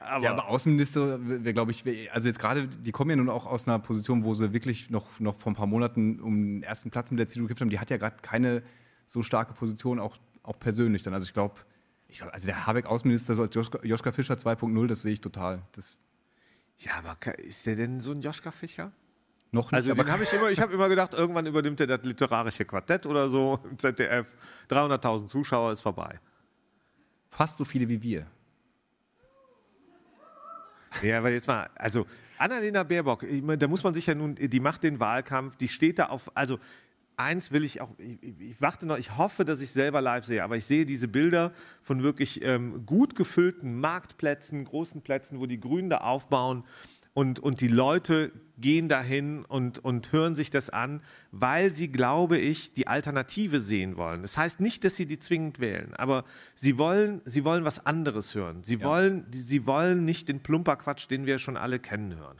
[0.00, 3.30] Aber, Ja, aber Außenminister, wäre, glaube ich, wär- also jetzt gerade, die kommen ja nun
[3.30, 6.62] auch aus einer Position, wo sie wirklich noch, noch vor ein paar Monaten um den
[6.62, 7.70] ersten Platz mit der CDU gekämpft haben.
[7.70, 8.62] Die hat ja gerade keine
[9.06, 11.14] so starke Position, auch, auch persönlich dann.
[11.14, 11.54] Also ich glaube,
[12.08, 15.62] glaub, also der Habeck Außenminister so als Joschka, Joschka Fischer 2.0, das sehe ich total.
[15.72, 15.96] Das
[16.80, 18.92] ja, aber ist der denn so ein Joschka Fischer?
[19.52, 22.02] noch nicht, Also den habe ich immer, ich habe immer gedacht, irgendwann übernimmt er das
[22.04, 24.34] literarische Quartett oder so im ZDF.
[24.68, 26.20] 300.000 Zuschauer ist vorbei.
[27.30, 28.26] fast so viele wie wir.
[31.02, 32.06] Ja, aber jetzt mal, also
[32.38, 33.24] Annalena Baerbock,
[33.58, 36.58] da muss man sich ja nun, die macht den Wahlkampf, die steht da auf, also
[37.20, 40.42] eins will ich auch, ich, ich warte noch, ich hoffe, dass ich selber live sehe,
[40.42, 41.52] aber ich sehe diese Bilder
[41.82, 46.64] von wirklich ähm, gut gefüllten Marktplätzen, großen Plätzen, wo die Grünen da aufbauen
[47.12, 51.02] und, und die Leute gehen dahin und, und hören sich das an,
[51.32, 54.22] weil sie, glaube ich, die Alternative sehen wollen.
[54.22, 58.34] Das heißt nicht, dass sie die zwingend wählen, aber sie wollen, sie wollen was anderes
[58.34, 58.62] hören.
[58.62, 62.36] Sie, wollen, sie wollen nicht den Plumperquatsch, den wir schon alle kennen, hören.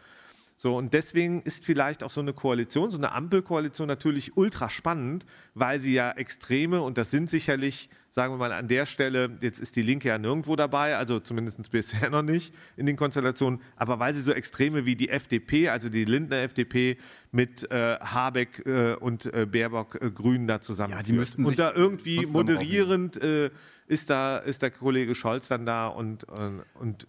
[0.63, 5.25] So, und deswegen ist vielleicht auch so eine Koalition, so eine Ampelkoalition natürlich ultra spannend,
[5.55, 9.59] weil sie ja Extreme, und das sind sicherlich, sagen wir mal an der Stelle, jetzt
[9.59, 14.01] ist die Linke ja nirgendwo dabei, also zumindest bisher noch nicht in den Konstellationen, aber
[14.01, 16.99] weil sie so Extreme wie die FDP, also die Lindner FDP
[17.33, 20.93] mit äh, Habeck äh, und äh, Baerbock äh, Grünen da zusammen.
[20.93, 23.49] Ja, die müssten und sich da irgendwie moderierend äh,
[23.87, 27.07] ist, da, ist der Kollege Scholz dann da und, und, und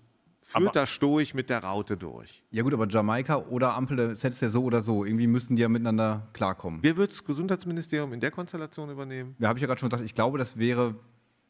[0.51, 2.43] führt Aber- da stoisch mit der Raute durch.
[2.51, 5.05] Ja gut, aber Jamaika oder Ampel, das hättest du ja so oder so.
[5.05, 6.79] Irgendwie müssten die ja miteinander klarkommen.
[6.83, 9.35] Wer wird das Gesundheitsministerium in der Konstellation übernehmen?
[9.39, 10.95] Da habe ich ja gerade schon gesagt, ich glaube, das wäre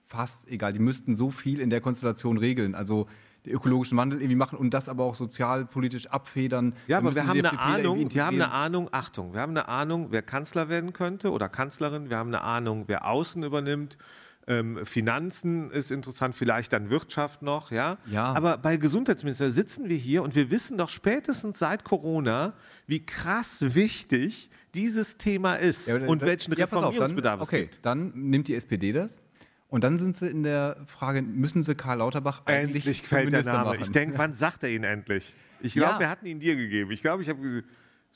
[0.06, 0.74] fast egal.
[0.74, 2.76] Die müssten so viel in der Konstellation regeln.
[2.76, 3.08] Also
[3.46, 6.76] den ökologischen Wandel irgendwie machen und das aber auch sozialpolitisch abfedern.
[6.88, 8.52] Ja, aber wir müssen haben eine Ahnung, wir haben eine.
[8.52, 12.42] Ahnung, Achtung, wir haben eine Ahnung, wer Kanzler werden könnte oder Kanzlerin, wir haben eine
[12.42, 13.98] Ahnung, wer Außen übernimmt.
[14.52, 17.98] Ähm, Finanzen ist interessant, vielleicht dann Wirtschaft noch, ja.
[18.08, 18.34] Ja.
[18.34, 22.54] Aber bei Gesundheitsminister sitzen wir hier und wir wissen doch spätestens seit Corona,
[22.88, 27.48] wie krass wichtig dieses Thema ist Ja, und das- welchen ja, pass auf, Reformierungsbedarf dann,
[27.48, 27.86] okay, es gibt.
[27.86, 29.20] dann nimmt die SPD das.
[29.70, 33.44] Und dann sind sie in der Frage, müssen sie Karl Lauterbach eigentlich Endlich fällt der
[33.44, 33.66] Name.
[33.70, 33.80] machen?
[33.82, 35.34] Ich denke, wann sagt er ihn endlich?
[35.62, 36.00] Ich glaube, Ja.
[36.00, 36.92] wir hatten ihn dir gegeben.
[36.92, 37.64] Ich glaube, ich habe.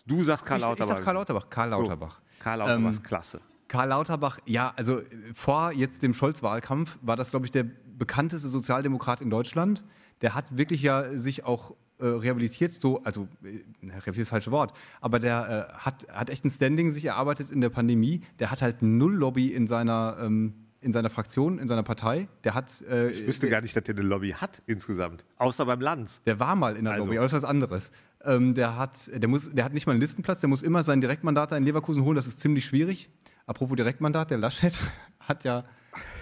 [0.05, 0.95] Du sagst Karl ich, ich Lauterbach.
[0.97, 1.49] sag Karl Lauterbach.
[1.49, 2.21] Karl So, Lauterbach.
[2.39, 3.39] Karl Lauterbach ist Ähm, klasse.
[3.67, 7.65] Karl Lauterbach, ja, also äh, vor jetzt dem Scholz-Wahlkampf war das, glaube ich, der
[7.97, 9.83] bekannteste Sozialdemokrat in Deutschland.
[10.21, 13.47] Der hat wirklich ja sich auch äh, rehabilitiert, so, also äh,
[13.87, 17.51] rehabilitiert ist das falsche Wort, aber der äh, hat, hat echt ein Standing sich erarbeitet
[17.51, 18.21] in der Pandemie.
[18.39, 22.27] Der hat halt null Lobby in seiner, ähm, in seiner Fraktion, in seiner Partei.
[22.43, 25.25] Der hat, äh, Ich wüsste gar nicht, dass der eine Lobby hat insgesamt.
[25.37, 26.21] Außer beim Lanz.
[26.25, 27.05] der war mal in der Also.
[27.05, 27.91] Lobby, aber das ist was anderes.
[28.23, 30.99] Ähm, der, hat, der, muss, der hat nicht mal einen Listenplatz, der muss immer sein
[30.99, 32.15] Direktmandat da in Leverkusen holen.
[32.15, 33.09] Das ist ziemlich schwierig.
[33.47, 34.73] Apropos Direktmandat, der Laschet
[35.19, 35.65] hat ja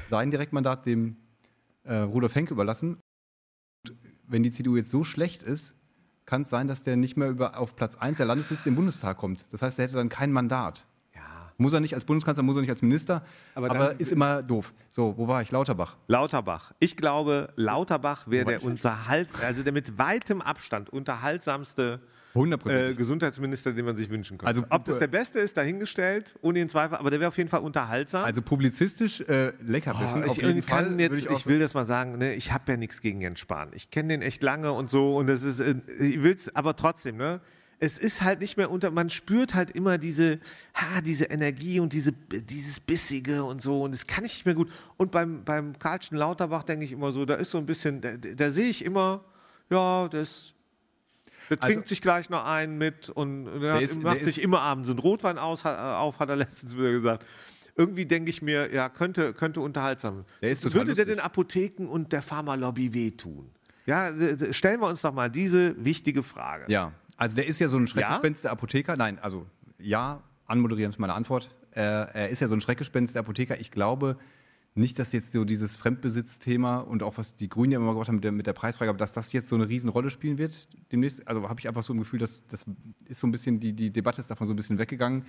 [0.09, 1.17] sein Direktmandat dem
[1.83, 2.99] äh, Rudolf Henke überlassen.
[3.88, 5.73] Und wenn die CDU jetzt so schlecht ist,
[6.25, 9.17] kann es sein, dass der nicht mehr über, auf Platz 1 der Landesliste im Bundestag
[9.17, 9.51] kommt.
[9.51, 10.86] Das heißt, er hätte dann kein Mandat.
[11.57, 14.73] Muss er nicht als Bundeskanzler, muss er nicht als Minister, Aber aber, ist immer doof.
[14.89, 15.51] So, wo war ich?
[15.51, 15.97] Lauterbach.
[16.07, 16.73] Lauterbach.
[16.79, 22.01] Ich glaube, Lauterbach wäre der unterhalt, also der mit weitem Abstand unterhaltsamste
[22.36, 22.96] äh, 100%.
[22.96, 24.48] Gesundheitsminister, den man sich wünschen könnte.
[24.48, 27.50] Also, Ob das der Beste ist, dahingestellt, ohne den Zweifel, aber der wäre auf jeden
[27.50, 28.26] Fall unterhaltsam.
[28.26, 30.24] Also publizistisch äh, Leckerbissen.
[30.24, 32.72] Oh, ich, jeden ich kann jetzt, ich, auch will das mal sagen, ne, ich habe
[32.72, 33.69] ja nichts gegen Jens Spahn.
[33.74, 36.76] Ich kenne den echt lange und so und das ist, äh, ich will es aber
[36.76, 37.41] trotzdem, ne?
[37.80, 40.39] Es ist halt nicht mehr unter, man spürt halt immer diese,
[40.74, 44.56] ha, diese Energie und diese, dieses Bissige und so und das kann ich nicht mehr
[44.56, 44.72] gut.
[44.96, 48.15] Und beim, beim Karlchen Lauterbach denke ich immer so, da ist so ein bisschen, da,
[48.15, 49.26] da sehe ich immer,
[49.69, 50.53] ja, das,
[51.49, 54.23] der Also- trinkt sich gleich noch einen mit und der, Der hat- ist- macht der
[54.25, 57.25] sich ist- immer abends einen Rotwein aus, ha- auf, hat er letztens wieder gesagt.
[57.75, 60.25] Irgendwie denke ich mir, ja, könnte, könnte unterhaltsam.
[60.41, 61.06] Der ist Würde der lustig.
[61.08, 63.49] den Apotheken und der Pharmalobby wehtun?
[63.86, 66.65] Ja, d- d- stellen wir uns doch mal diese wichtige Frage.
[66.71, 68.95] Ja, also der ist ja so ein Schreckgespenst der Apotheker.
[68.95, 69.45] Nein, also
[69.79, 71.49] ja, anmoderieren ist meine Antwort.
[71.75, 73.60] Äh, er ist ja so ein Schreckgespenst der Apotheker.
[73.60, 74.17] Ich glaube
[74.75, 78.15] nicht, dass jetzt so dieses Fremdbesitzthema und auch was die Grünen ja immer gemacht haben
[78.15, 81.27] mit der, mit der Preisfreigabe, dass das jetzt so eine Riesenrolle spielen wird demnächst.
[81.27, 82.65] Also habe ich einfach so ein Gefühl, dass das
[83.05, 85.25] ist so ein bisschen, die, die Debatte ist davon so ein bisschen weggegangen.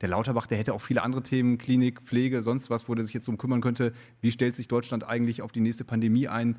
[0.00, 3.14] Der Lauterbach, der hätte auch viele andere Themen, Klinik, Pflege, sonst was, wo der sich
[3.14, 3.92] jetzt drum kümmern könnte.
[4.20, 6.56] Wie stellt sich Deutschland eigentlich auf die nächste Pandemie ein?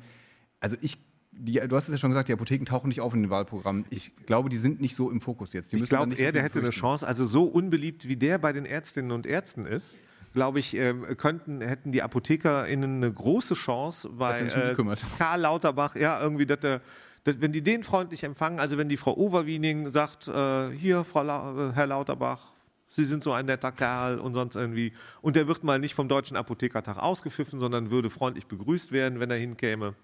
[0.60, 0.98] Also ich,
[1.32, 3.84] die, du hast es ja schon gesagt, die Apotheken tauchen nicht auf in den Wahlprogrammen.
[3.90, 5.72] Ich glaube, die sind nicht so im Fokus jetzt.
[5.72, 6.70] Die Ich glaube, nicht so er, der hätte eine.
[6.70, 7.06] Chance.
[7.06, 9.98] Also so unbeliebt wie der bei den Ärztinnen und Ärzten ist,
[10.32, 14.74] glaube ich, ähm, könnten, hätten die ApothekerInnen eine große Chance, weil äh.
[15.18, 16.80] Karl Lauterbach, ja, irgendwie, dass der,
[17.24, 21.22] dass, wenn die den freundlich empfangen, also wenn die Frau Overwiening sagt, äh, hier, Frau
[21.22, 22.52] La äh, Herr Lauterbach,
[22.92, 24.92] Sie sind so ein netter Kerl und sonst irgendwie.
[25.22, 29.30] Und der wird mal nicht vom Deutschen Apothekertag ausgepfiffen, sondern würde freundlich begrüßt werden, wenn
[29.30, 29.94] er hinkäme.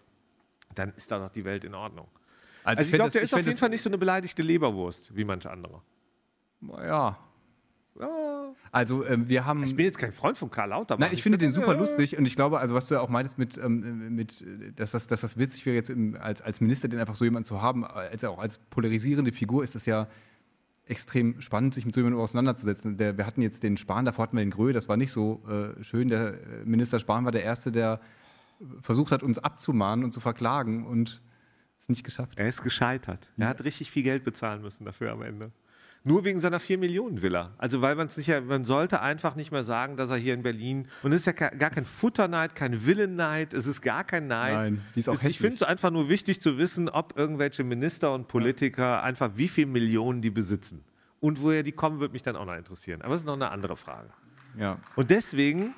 [0.76, 2.06] Dann ist da doch die Welt in Ordnung.
[2.62, 4.40] Also, ich fänd glaube, das- der ist auf jeden das- Fall nicht so eine beleidigte
[4.42, 5.82] Leberwurst wie manche andere.
[6.78, 7.18] Ja.
[8.72, 9.62] Also ähm, wir haben.
[9.64, 11.00] Ich bin jetzt kein Freund von Karl Lauterbach.
[11.00, 13.08] Nein, ich finde den super äh, lustig und ich glaube, also was du ja auch
[13.08, 14.44] meintest mit, ähm, mit
[14.76, 17.46] dass, das, dass das witzig wäre, jetzt im, als, als Minister den einfach so jemanden
[17.46, 20.08] zu haben, als auch als polarisierende Figur ist das ja
[20.86, 22.96] extrem spannend, sich mit so jemandem auseinanderzusetzen.
[22.96, 25.42] Der, wir hatten jetzt den Spahn, davor hatten wir den Grö, das war nicht so
[25.48, 26.08] äh, schön.
[26.08, 28.00] Der äh, Minister Spahn war der Erste, der
[28.80, 31.22] versucht hat, uns abzumahnen und zu verklagen und
[31.78, 32.38] es nicht geschafft.
[32.38, 33.30] Er ist gescheitert.
[33.36, 35.52] Er hat richtig viel Geld bezahlen müssen dafür am Ende.
[36.08, 37.50] Nur wegen seiner 4 Millionen Villa.
[37.58, 40.42] Also weil man es nicht, man sollte einfach nicht mehr sagen, dass er hier in
[40.44, 44.54] Berlin, und es ist ja gar kein Futterneid, kein Willenneid, es ist gar kein Neid.
[44.54, 47.64] Nein, die ist auch Es- ich finde es einfach nur wichtig zu wissen, ob irgendwelche
[47.64, 50.84] Minister und Politiker einfach wie viel Millionen die besitzen.
[51.18, 53.02] Und woher die kommen, würde mich dann auch noch interessieren.
[53.02, 54.10] Aber das ist noch eine andere Frage.
[54.56, 54.78] Ja.
[54.94, 55.74] Und deswegen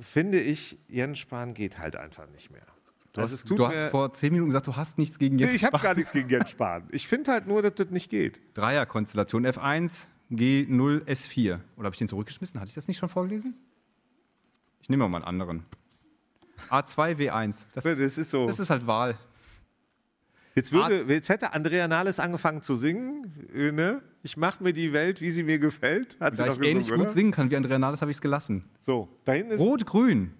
[0.00, 2.66] finde ich, Jens Spahn geht halt einfach nicht mehr.
[3.14, 5.54] Du, Also hast, du hast vor zehn Minuten gesagt, du hast nichts gegen Nee, Jens
[5.54, 6.88] ich habe gar nichts gegen Jens Spahn.
[6.90, 8.40] Ich finde halt nur, dass das nicht geht.
[8.54, 11.60] Dreierkonstellation F1, G0, S4.
[11.76, 12.60] Oder habe ich den zurückgeschmissen?
[12.60, 13.54] Hatte ich das nicht schon vorgelesen?
[14.82, 15.64] Ich nehme mal einen anderen.
[16.70, 17.66] A2, W1.
[17.74, 18.46] Das, Das ist so.
[18.48, 19.16] das ist halt Wahl.
[20.56, 23.32] Jetzt, würde, jetzt hätte Andrea Nahles angefangen zu singen.
[23.54, 24.02] äh, Ne?
[24.22, 26.16] Ich mache mir die Welt, wie sie mir gefällt.
[26.20, 27.04] Hat sie Da ich gesungen, ähnlich oder?
[27.04, 28.64] gut singen kann wie Andrea Nahles, habe ich es gelassen.
[28.80, 30.32] So, da hinten ist Rot-Grün.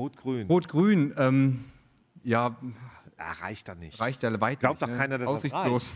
[0.00, 0.46] Rot-Grün.
[0.48, 1.64] Rot-Grün, ähm,
[2.24, 2.56] ja,
[3.18, 4.00] Ah, reicht da nicht.
[4.00, 4.90] reicht ja weit Glaubt nicht.
[4.90, 5.94] doch keiner, dass das Aussichtslos.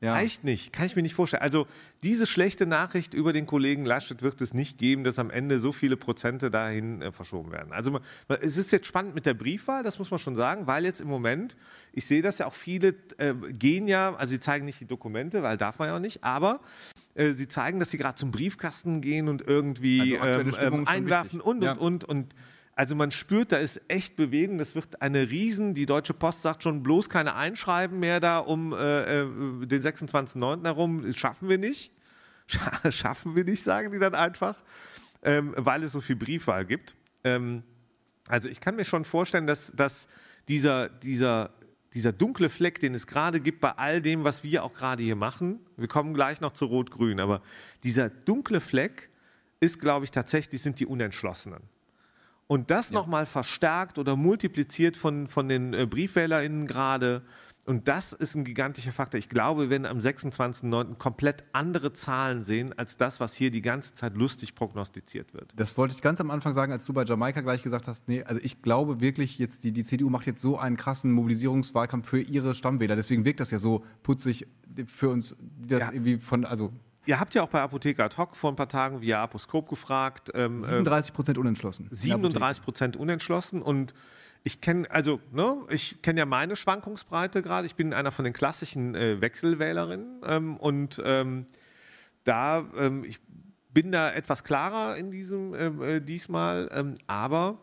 [0.00, 0.12] Ja.
[0.12, 0.72] Reicht nicht.
[0.72, 1.42] Kann ich mir nicht vorstellen.
[1.42, 1.66] Also,
[2.02, 5.72] diese schlechte Nachricht über den Kollegen Laschet wird es nicht geben, dass am Ende so
[5.72, 7.72] viele Prozente dahin äh, verschoben werden.
[7.72, 10.66] Also, man, man- es ist jetzt spannend mit der Briefwahl, das muss man schon sagen,
[10.66, 11.56] weil jetzt im Moment,
[11.92, 12.88] ich sehe das ja auch viele
[13.18, 16.22] äh, gehen ja, also sie zeigen nicht die Dokumente, weil darf man ja auch nicht,
[16.24, 16.60] aber
[17.14, 21.38] äh, sie zeigen, dass sie gerade zum Briefkasten gehen und irgendwie Also ähm, ähm, einwerfen
[21.38, 21.46] wichtig.
[21.46, 21.72] und, Ja.
[21.74, 22.34] und, und, und.
[22.76, 24.58] Also man spürt, da ist echt Bewegung.
[24.58, 25.74] Das wird eine Riesen.
[25.74, 30.64] Die Deutsche Post sagt schon bloß keine Einschreiben mehr da um äh, äh, den 26.09.
[30.64, 31.06] herum.
[31.06, 31.92] Das schaffen wir nicht.
[32.46, 34.62] Scha schaffen wir nicht, sagen die dann einfach,
[35.22, 36.96] ähm, weil es so viel Briefwahl gibt.
[37.22, 37.62] Ähm,
[38.28, 40.08] also ich kann mir schon vorstellen, dass, dass
[40.48, 41.50] dieser, dieser,
[41.94, 45.16] dieser dunkle Fleck, den es gerade gibt bei all dem, was wir auch gerade hier
[45.16, 47.40] machen, wir kommen gleich noch zu Rot-Grün, aber
[47.82, 49.10] dieser dunkle Fleck
[49.60, 51.62] ist, glaube ich, tatsächlich, sind die Unentschlossenen.
[52.46, 57.22] Und das nochmal verstärkt oder multipliziert von, von den äh, BriefwählerInnen gerade.
[57.66, 59.18] Und das ist ein gigantischer Faktor.
[59.18, 60.96] Ich glaube, wir werden am 26.09.
[60.96, 65.50] komplett andere Zahlen sehen, als das, was hier die ganze Zeit lustig prognostiziert wird.
[65.56, 68.22] Das wollte ich ganz am Anfang sagen, als du bei Jamaika gleich gesagt hast, nee,
[68.22, 72.20] also ich glaube wirklich jetzt, die, die CDU macht jetzt so einen krassen Mobilisierungswahlkampf für
[72.20, 72.96] ihre Stammwähler.
[72.96, 74.46] Deswegen wirkt das ja so putzig
[74.86, 75.34] für uns,
[75.66, 75.92] das Ja.
[75.92, 76.70] irgendwie von, also
[77.06, 80.30] Ihr habt ja auch bei Apotheker ad hoc vor ein paar Tagen via Aposkop gefragt.
[80.34, 81.88] Ähm, 37 Prozent unentschlossen.
[81.90, 83.94] 37 Prozent unentschlossen und
[84.42, 87.66] ich kenne also ne, ich kenne ja meine Schwankungsbreite gerade.
[87.66, 91.46] Ich bin einer von den klassischen äh, Wechselwählerinnen ähm, und ähm,
[92.24, 93.20] da ähm, ich
[93.72, 97.58] bin da etwas klarer in diesem äh, äh diesmal, ähm, aber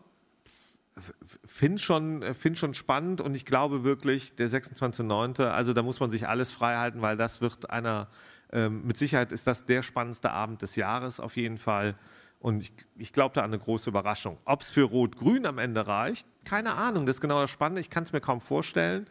[1.46, 6.10] finde schon, find schon spannend und ich glaube wirklich, der 26.09., also da muss man
[6.10, 8.08] sich alles frei halten, weil das wird einer,
[8.52, 11.96] ähm, mit Sicherheit ist das der spannendste Abend des Jahres auf jeden Fall.
[12.38, 14.38] Und ich, ich glaube da an eine große Überraschung.
[14.44, 17.06] Ob es für Rot-Grün am Ende reicht, keine Ahnung.
[17.06, 17.80] Das ist genau das Spannende.
[17.80, 19.06] Ich kann es mir kaum vorstellen.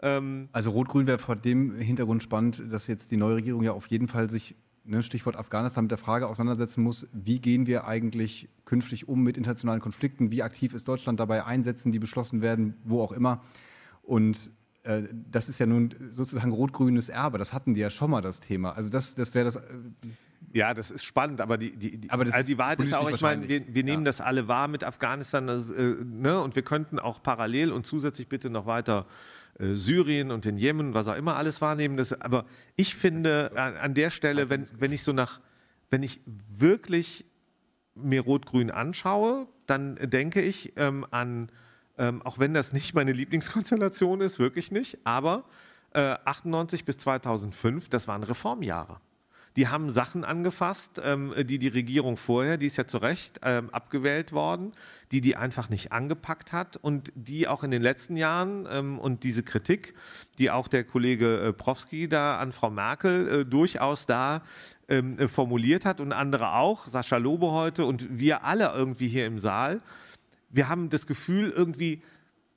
[0.00, 3.86] Ähm also Rot-Grün wäre vor dem Hintergrund spannend, dass jetzt die neue Regierung ja auf
[3.86, 8.48] jeden Fall sich ne, Stichwort Afghanistan, mit der Frage auseinandersetzen muss, wie gehen wir eigentlich
[8.64, 13.02] künftig um mit internationalen Konflikten, wie aktiv ist Deutschland dabei, Einsätzen, die beschlossen werden, wo
[13.02, 13.42] auch immer.
[14.02, 14.50] Und
[15.30, 18.72] das ist ja nun sozusagen rot-grünes Erbe, das hatten die ja schon mal das Thema.
[18.72, 19.56] Also das, das wäre das.
[19.56, 19.60] Äh,
[20.54, 23.48] ja, das ist spannend, aber die, die, aber also die Wahrheit ist auch, ich meine,
[23.48, 24.06] wir, wir nehmen ja.
[24.06, 28.28] das alle wahr mit Afghanistan das, äh, ne, und wir könnten auch parallel und zusätzlich
[28.28, 29.04] bitte noch weiter
[29.58, 31.96] äh, Syrien und den Jemen, was auch immer alles wahrnehmen.
[31.96, 35.40] Das, aber ich finde an, an der Stelle, wenn, wenn ich so nach,
[35.90, 37.26] wenn ich wirklich
[37.94, 41.50] mir Rot-Grün anschaue, dann denke ich ähm, an,
[41.98, 45.44] ähm, auch wenn das nicht meine Lieblingskonstellation ist, wirklich nicht, aber
[45.92, 49.00] äh, 98 bis 2005, das waren Reformjahre.
[49.56, 53.70] Die haben Sachen angefasst, ähm, die die Regierung vorher, die ist ja zu Recht ähm,
[53.70, 54.70] abgewählt worden,
[55.10, 59.24] die die einfach nicht angepackt hat und die auch in den letzten Jahren ähm, und
[59.24, 59.94] diese Kritik,
[60.38, 64.42] die auch der Kollege äh, Prowski da an Frau Merkel äh, durchaus da
[64.88, 69.26] ähm, äh, formuliert hat und andere auch, Sascha Lobe heute und wir alle irgendwie hier
[69.26, 69.80] im Saal,
[70.50, 72.02] wir haben das Gefühl irgendwie,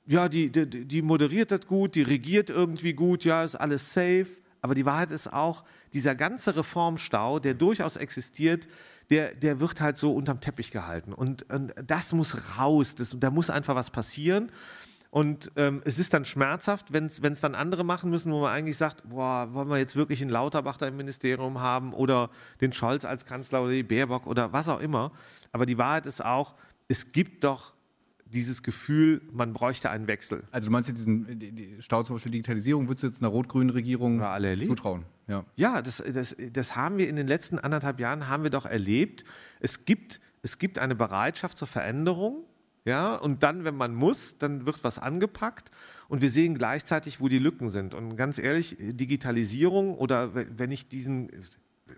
[0.06, 4.26] ja, die, die, die moderiert das gut, die regiert irgendwie gut, ja, ist alles safe.
[4.60, 8.68] Aber die Wahrheit ist auch, dieser ganze Reformstau, der durchaus existiert,
[9.10, 11.12] der, der wird halt so unterm Teppich gehalten.
[11.12, 14.50] Und, und das muss raus, das, da muss einfach was passieren.
[15.10, 18.78] Und ähm, es ist dann schmerzhaft, wenn es dann andere machen müssen, wo man eigentlich
[18.78, 22.30] sagt, boah, wollen wir jetzt wirklich einen Lauterbach da im Ministerium haben oder
[22.62, 25.12] den Scholz als Kanzler oder die Baerbock oder was auch immer.
[25.50, 26.54] Aber die Wahrheit ist auch,
[26.88, 27.74] es gibt doch
[28.32, 30.42] dieses Gefühl, man bräuchte einen Wechsel.
[30.50, 33.70] Also du meinst jetzt diesen die Stau zum Beispiel Digitalisierung, würdest du jetzt einer rot-grünen
[33.70, 34.22] Regierung
[34.66, 35.04] zutrauen?
[35.28, 38.66] Ja, ja das, das, das haben wir in den letzten anderthalb Jahren haben wir doch
[38.66, 39.24] erlebt.
[39.60, 42.44] Es gibt, es gibt eine Bereitschaft zur Veränderung.
[42.84, 45.70] Ja, und dann, wenn man muss, dann wird was angepackt
[46.08, 47.94] und wir sehen gleichzeitig, wo die Lücken sind.
[47.94, 51.30] Und ganz ehrlich, Digitalisierung oder wenn ich diesen,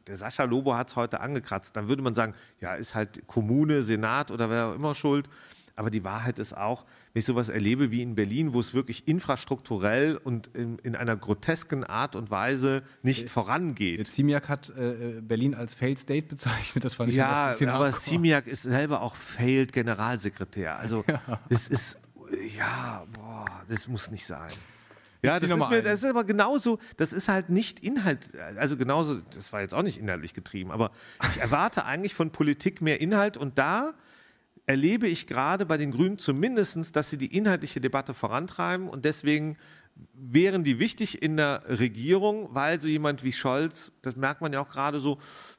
[0.07, 3.83] der Sascha Lobo hat es heute angekratzt, dann würde man sagen, ja, ist halt Kommune,
[3.83, 5.31] Senat oder wer auch immer schuld.
[5.77, 9.09] Aber die Wahrheit ist auch, wenn ich sowas erlebe wie in Berlin, wo es wirklich
[9.09, 14.07] infrastrukturell und in, in einer grotesken Art und Weise nicht äh, vorangeht.
[14.07, 16.85] Ziemiak hat äh, Berlin als Failed State bezeichnet.
[16.85, 20.79] Das fand ich ja, ein bisschen aber Ziemiak ist selber auch Failed Generalsekretär.
[20.79, 21.41] Also ja.
[21.49, 22.01] das ist,
[22.57, 24.53] ja, boah, das muss nicht sein.
[25.23, 28.19] Ja, das ist, mir, das ist aber genauso, das ist halt nicht Inhalt,
[28.59, 30.91] also genauso, das war jetzt auch nicht inhaltlich getrieben, aber
[31.31, 33.95] ich erwarte eigentlich von Politik mehr Inhalt und da
[34.67, 39.59] erlebe ich gerade bei den Grünen zumindest, dass sie die inhaltliche Debatte vorantreiben und deswegen
[40.13, 44.61] wären die wichtig in der Regierung, weil so jemand wie Scholz, das merkt man ja
[44.61, 45.19] auch gerade so,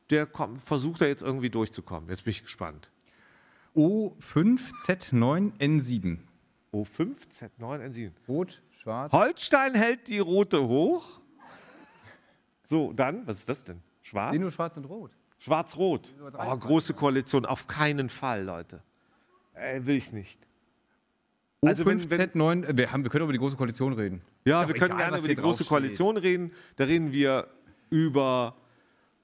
[0.09, 2.09] der kommt, versucht da jetzt irgendwie durchzukommen.
[2.09, 2.91] Jetzt bin ich gespannt.
[3.75, 6.17] O5Z9N7.
[6.73, 8.11] O5Z9N7.
[8.27, 9.13] Rot, schwarz.
[9.13, 11.21] Holstein hält die rote hoch.
[12.63, 13.81] So, dann, was ist das denn?
[14.01, 14.33] Schwarz?
[14.33, 15.11] Nee, nur schwarz und rot.
[15.37, 16.15] Schwarz-Rot.
[16.19, 18.81] Oh, große Koalition, auf keinen Fall, Leute.
[19.55, 20.39] Äh, will ich nicht.
[21.61, 24.21] Also wenn, wenn, Z9, wir, haben, wir können über die Große Koalition reden.
[24.45, 26.51] Ja, wir können egal, gerne über die Große Koalition reden.
[26.75, 27.47] Da reden wir
[27.89, 28.55] über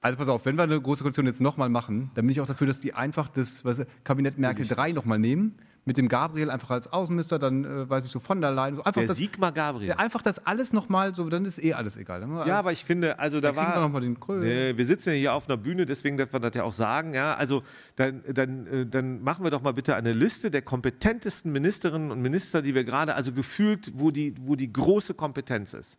[0.02, 2.46] also pass auf, wenn wir eine große Koalition jetzt nochmal machen, dann bin ich auch
[2.46, 6.70] dafür, dass die einfach das was, Kabinett Merkel 3 nochmal nehmen mit dem Gabriel einfach
[6.70, 8.76] als Außenminister, dann äh, weiß ich so von der Leyen.
[8.76, 9.92] So einfach der das, Sigmar Gabriel.
[9.92, 12.22] Einfach das alles nochmal, so dann ist eh alles egal.
[12.22, 13.74] Alles, ja, aber ich finde, also da war.
[13.74, 16.42] Wir noch mal den nee, wir sitzen ja hier auf einer Bühne, deswegen darf man
[16.42, 17.14] das ja auch sagen.
[17.14, 17.64] Ja, also
[17.96, 22.22] dann, dann, äh, dann machen wir doch mal bitte eine Liste der kompetentesten Ministerinnen und
[22.22, 25.98] Minister, die wir gerade, also gefühlt, wo die, wo die große Kompetenz ist.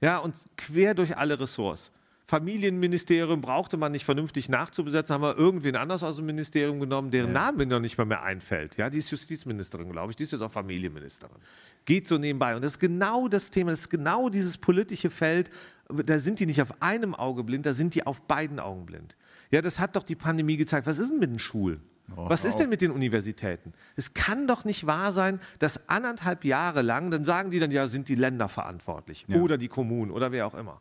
[0.00, 1.92] Ja, und quer durch alle Ressorts.
[2.28, 7.28] Familienministerium brauchte man nicht vernünftig nachzubesetzen, haben wir irgendwen anders aus dem Ministerium genommen, deren
[7.28, 7.32] ja.
[7.34, 8.76] Name mir noch nicht mal mehr einfällt.
[8.76, 11.36] Ja, die ist Justizministerin, glaube ich, die ist jetzt auch Familienministerin.
[11.84, 12.56] Geht so nebenbei.
[12.56, 15.50] Und das ist genau das Thema, das ist genau dieses politische Feld.
[15.88, 19.16] Da sind die nicht auf einem Auge blind, da sind die auf beiden Augen blind.
[19.52, 20.88] Ja, das hat doch die Pandemie gezeigt.
[20.88, 21.80] Was ist denn mit den Schulen?
[22.16, 23.72] Oh, Was ist denn mit den Universitäten?
[23.94, 27.86] Es kann doch nicht wahr sein, dass anderthalb Jahre lang, dann sagen die dann, ja,
[27.86, 29.36] sind die Länder verantwortlich ja.
[29.38, 30.80] oder die Kommunen oder wer auch immer.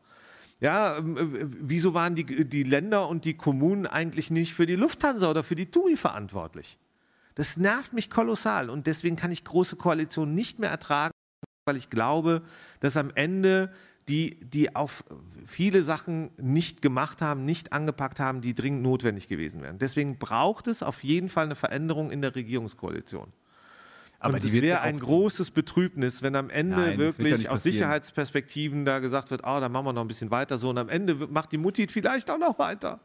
[0.60, 4.76] Ja, ähm, äh, wieso waren die, die Länder und die Kommunen eigentlich nicht für die
[4.76, 6.78] Lufthansa oder für die TUI verantwortlich?
[7.36, 11.12] Das nervt mich kolossal und deswegen kann ich große Koalitionen nicht mehr ertragen,
[11.66, 12.42] weil ich glaube,
[12.80, 13.74] dass am Ende
[14.08, 15.04] die, die auf
[15.46, 19.80] viele Sachen nicht gemacht haben, nicht angepackt haben, die dringend notwendig gewesen wären.
[19.80, 23.34] Deswegen braucht es auf jeden Fall eine Veränderung in der Regierungskoalition.
[24.20, 27.64] Aber es wäre ja ein großes Betrübnis, wenn am Ende Nein, ja wirklich nicht aus.
[27.64, 30.90] Sicherheitsperspektiven da gesagt wird, oh, dann machen wir noch ein bisschen weiter so und am
[30.90, 33.00] Ende macht die Mutti vielleicht auch noch weiter.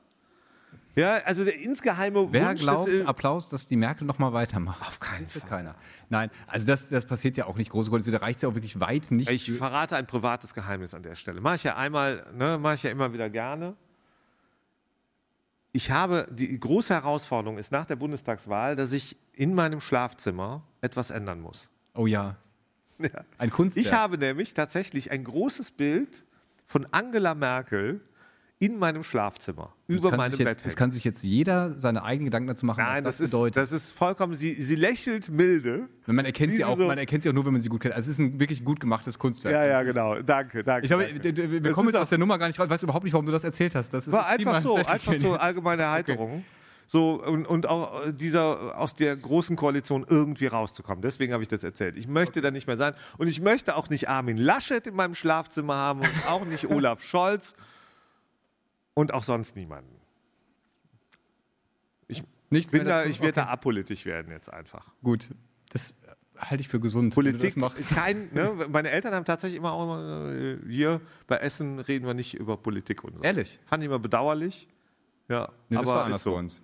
[0.96, 4.32] Ja, also der insgeheime Wer Wunsch glaubt, des, äh, Applaus, dass die Merkel noch mal
[4.32, 4.80] weitermacht?
[4.82, 5.48] Auf keinen Fall.
[5.48, 5.74] keiner.
[6.08, 7.70] Nein, also das, das passiert ja auch nicht.
[7.70, 9.30] Große Koalition, da reicht es ja auch wirklich weit nicht.
[9.30, 11.40] Ich verrate ein privates Geheimnis an der Stelle.
[11.40, 13.76] Mache ich ja einmal, ne, mache ich ja immer wieder gerne.
[15.72, 21.10] Ich habe, die große Herausforderung ist nach der Bundestagswahl, dass ich in meinem Schlafzimmer etwas
[21.10, 21.68] ändern muss.
[21.94, 22.36] oh ja,
[22.98, 23.24] Ja.
[23.38, 23.86] ein Kunstwerk.
[23.86, 26.24] Ich habe nämlich tatsächlich ein großes Bild
[26.66, 28.00] von Angela Merkel
[28.62, 30.74] in meinem Schlafzimmer, Es über meinem Bett jetzt, hängen.
[30.76, 33.56] kann sich jetzt jeder seine eigenen Gedanken dazu machen, Nein, was das, das, ist, bedeutet.
[33.56, 35.88] das ist vollkommen, sie, sie lächelt milde.
[36.06, 37.94] man, erkennt sie auch, so- man erkennt sie auch nur, wenn man sie gut kennt.
[37.94, 39.54] Also es ist ein wirklich gut gemachtes Kunstwerk.
[39.54, 40.20] Ja, ja, Das ist- genau.
[40.22, 40.84] Danke, danke.
[40.84, 41.08] Ich glaube,
[41.50, 42.66] wir Das kommen ist jetzt aus der Nummer gar nicht raus.
[42.66, 43.94] Ich weiß überhaupt nicht, warum du das erzählt hast.
[43.94, 46.44] Das ist War das einfach so, einfach so allgemeine Erheiterung.
[46.86, 51.00] So, und, und auch dieser aus der großen Koalition irgendwie rauszukommen.
[51.00, 51.96] Deswegen habe ich das erzählt.
[51.96, 52.92] Ich möchte da nicht mehr sein.
[53.16, 57.02] Und ich möchte auch nicht Armin Laschet in meinem Schlafzimmer haben und auch nicht Olaf
[57.04, 57.54] Scholz
[59.00, 59.96] und auch sonst niemanden.
[62.06, 64.92] Ich, Nichts bin da, ich werde da apolitisch werden jetzt einfach.
[65.02, 65.30] Gut,
[65.70, 65.94] das
[66.36, 67.14] halte ich für gesund.
[67.14, 67.54] Politik,
[67.94, 72.14] kein, ne, meine Eltern haben tatsächlich immer, auch immer äh, hier bei Essen reden wir
[72.14, 73.22] nicht über Politik und so.
[73.22, 73.58] Ehrlich?
[73.64, 74.68] Fand ich immer bedauerlich.
[75.28, 76.32] Ja, Nee, das war aber anders ist so.
[76.32, 76.62] bei uns.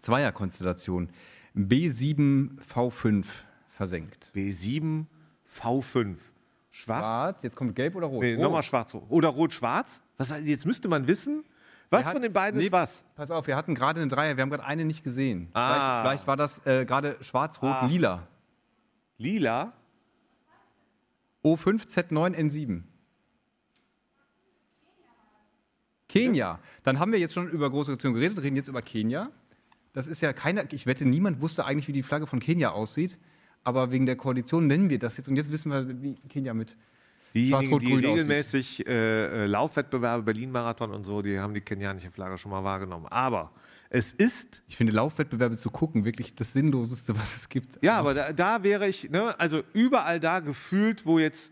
[0.00, 1.10] Zweierkonstellation.
[1.56, 3.26] B7V5
[3.70, 4.30] versenkt.
[4.34, 5.04] B7
[5.54, 6.16] V5.
[6.70, 7.00] Schwarz?
[7.04, 8.22] Schwarz, jetzt kommt gelb oder rot?
[8.22, 8.42] Nee, Rot.
[8.42, 8.94] nochmal schwarz.
[8.94, 10.00] Oder rot-schwarz?
[10.30, 11.44] Was, jetzt müsste man wissen,
[11.90, 13.02] was Wir von den beiden nee, ist was.
[13.16, 15.48] Pass auf, wir hatten gerade eine Dreier, wir haben gerade eine nicht gesehen.
[15.52, 16.00] Ah.
[16.02, 18.26] Vielleicht, vielleicht war das äh, gerade schwarz-rot-lila.
[19.18, 19.72] Lila?
[21.44, 22.82] O5Z9N7.
[26.08, 26.58] Kenia.
[26.82, 29.30] Dann haben wir jetzt schon über große Nationen geredet, reden jetzt über Kenia.
[29.92, 33.18] Das ist ja keiner, ich wette, niemand wusste eigentlich, wie die Flagge von Kenia aussieht.
[33.64, 35.28] Aber wegen der Koalition nennen wir das jetzt.
[35.28, 36.76] Und jetzt wissen wir, wie Kenia mit.
[37.34, 42.50] Diejenigen, die regelmäßig äh, äh, Laufwettbewerbe, Berlin-Marathon und so, die haben die kenianische Flagge schon
[42.50, 43.06] mal wahrgenommen.
[43.06, 43.52] Aber
[43.88, 47.82] es ist Ich finde Laufwettbewerbe zu gucken wirklich das Sinnloseste, was es gibt.
[47.82, 51.50] Ja, aber da, da wäre ich, ne, also überall da gefühlt, wo jetzt.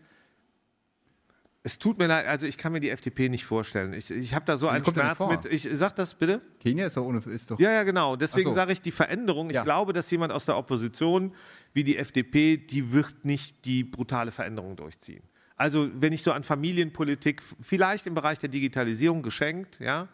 [1.63, 3.93] Es tut mir leid, also ich kann mir die FDP nicht vorstellen.
[3.93, 5.53] Ich, ich habe da so einen ja nicht Schmerz mit.
[5.53, 6.41] Ich sag das bitte.
[6.59, 7.59] Kenia ist doch ohne, ist doch.
[7.59, 8.15] Ja, ja, genau.
[8.15, 8.55] Deswegen so.
[8.55, 9.51] sage ich die Veränderung.
[9.51, 9.63] Ich Ja.
[9.63, 11.35] glaube, dass jemand aus der Opposition
[11.73, 15.21] wie die FDP, die wird nicht die brutale Veränderung durchziehen.
[15.61, 20.07] Also wenn ich so an Familienpolitik, vielleicht im Bereich der Digitalisierung geschenkt, ja.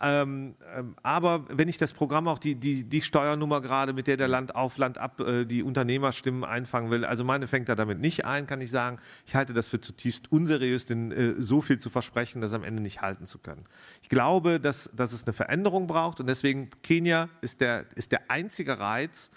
[0.00, 4.16] Ähm, ähm, aber wenn ich das Programm auch die, die, die Steuernummer gerade, mit der
[4.16, 8.00] der Land auf Land ab äh, die Unternehmerstimmen einfangen will, also meine fängt da damit
[8.00, 8.98] nicht ein, kann ich sagen.
[9.24, 12.82] Ich halte das für zutiefst unseriös, denn äh, so viel zu versprechen, das am Ende
[12.82, 13.66] nicht halten zu können.
[14.02, 18.32] Ich glaube, dass, dass es eine Veränderung braucht und deswegen Kenia ist der, ist der
[18.32, 19.30] einzige Reiz,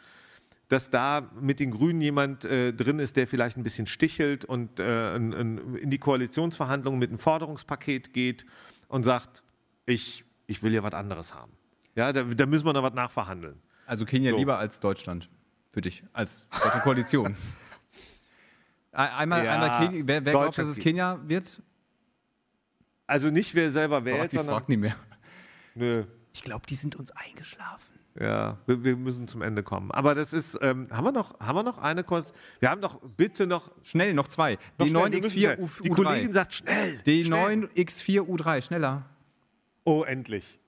[0.72, 4.80] dass da mit den Grünen jemand äh, drin ist, der vielleicht ein bisschen stichelt und
[4.80, 8.46] äh, in, in, in die Koalitionsverhandlungen mit einem Forderungspaket geht
[8.88, 9.44] und sagt,
[9.86, 11.52] ich, ich will ja was anderes haben.
[11.96, 13.60] Ja, da, da müssen wir noch was nachverhandeln.
[13.86, 14.38] Also Kenia So.
[14.38, 15.30] lieber als Deutschland.
[15.74, 16.04] Für dich.
[16.14, 17.36] Als deutsche Koalition.
[18.94, 20.78] Ein- einmal, Ja, einmal Kenia, wer, wer glaubt, dass es.
[20.78, 21.62] Kenia wird?
[23.08, 24.96] Also nicht wer selber wählt, die sondern fragt nie mehr.
[25.76, 27.91] nö, Ich glaube, die sind uns eingeschlafen.
[28.20, 29.92] Ja, wir, wir müssen zum Ende kommen.
[29.92, 32.34] Aber das ist, ähm, haben wir noch, haben wir noch eine kurz?
[32.60, 33.72] Wir haben doch bitte noch.
[33.84, 34.58] Schnell, noch zwei.
[34.78, 35.60] noch Die schnell, wir müssen 9X4 schnell.
[35.60, 35.96] U, Die U3.
[35.96, 36.98] Kollegin sagt schnell.
[37.06, 37.64] Die schnell.
[37.66, 39.06] 9X4 U3, schneller.
[39.86, 40.60] Oh, endlich.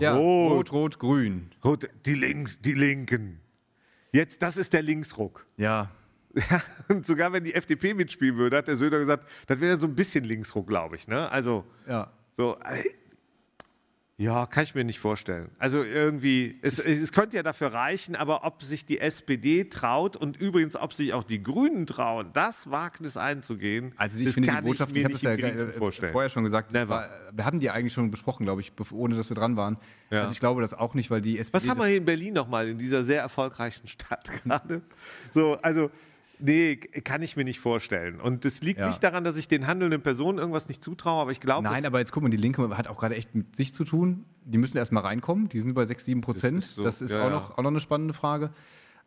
[0.00, 0.52] Ja, Rot.
[0.52, 1.50] rot, rot, grün.
[1.64, 3.40] Rot, die Links, die Linken.
[4.12, 5.46] Jetzt, das ist der Linksruck.
[5.56, 5.90] Ja.
[6.34, 9.86] Ja, und sogar wenn die FDP mitspielen würde, hat der Söder gesagt, das wäre so
[9.86, 11.08] ein bisschen Linksruck, glaube ich.
[11.08, 11.30] Ne?
[11.32, 12.12] Also, Ja.
[12.32, 12.58] so.
[14.20, 15.48] Ja, kann ich mir nicht vorstellen.
[15.60, 20.36] Also irgendwie, es, es könnte ja dafür reichen, aber ob sich die SPD traut und
[20.40, 24.64] übrigens, ob sich auch die Grünen trauen, das Wagnis einzugehen, Also ich das finde kann
[24.64, 26.10] die Botschaft, ich ich, mir habe nicht es ja äh, vorstellen.
[26.12, 29.30] vorher schon gesagt, das war, wir haben die eigentlich schon besprochen, glaube ich, ohne dass
[29.30, 29.76] wir dran waren.
[30.10, 30.22] Ja.
[30.22, 31.54] Also ich glaube das auch nicht, weil die SPD.
[31.64, 34.82] Was haben wir das- hier in Berlin nochmal, in dieser sehr erfolgreichen Stadt gerade?
[35.32, 35.92] So, also,
[36.40, 38.20] nee, kann ich mir nicht vorstellen.
[38.20, 38.88] Und das liegt Ja.
[38.88, 41.84] nicht daran, dass ich den handelnden Personen irgendwas nicht zutraue, aber ich glaube, Nein, das-
[41.86, 44.24] aber jetzt guck mal, die Linke hat auch gerade echt mit sich zu tun.
[44.44, 45.48] Die müssen erst mal reinkommen.
[45.48, 46.58] Die sind bei 6, 7 Prozent.
[46.58, 47.30] ist so, Das ist ja, auch, ja.
[47.30, 48.50] noch, auch noch eine spannende Frage.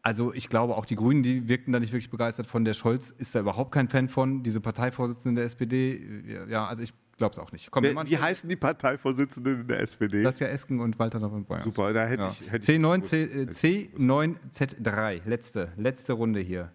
[0.04, 2.66] Also ich glaube, auch die Grünen, die wirkten da nicht wirklich begeistert von.
[2.66, 4.42] Der Scholz ist da überhaupt kein Fan von.
[4.42, 6.02] Diese Parteivorsitzende der SPD,
[6.50, 7.70] ja, also ich glaub's auch nicht.
[7.70, 10.24] Komm, machen Wie heißen die Parteivorsitzenden in der SPD?
[10.24, 11.62] Saskia Esken und Walter November.
[11.64, 12.30] Super, da hätte Ja.
[12.32, 12.52] ich.
[12.52, 13.12] Hätte ich C9, gewusst.
[13.60, 16.72] C, äh, C9Z3, letzte, letzte Runde hier.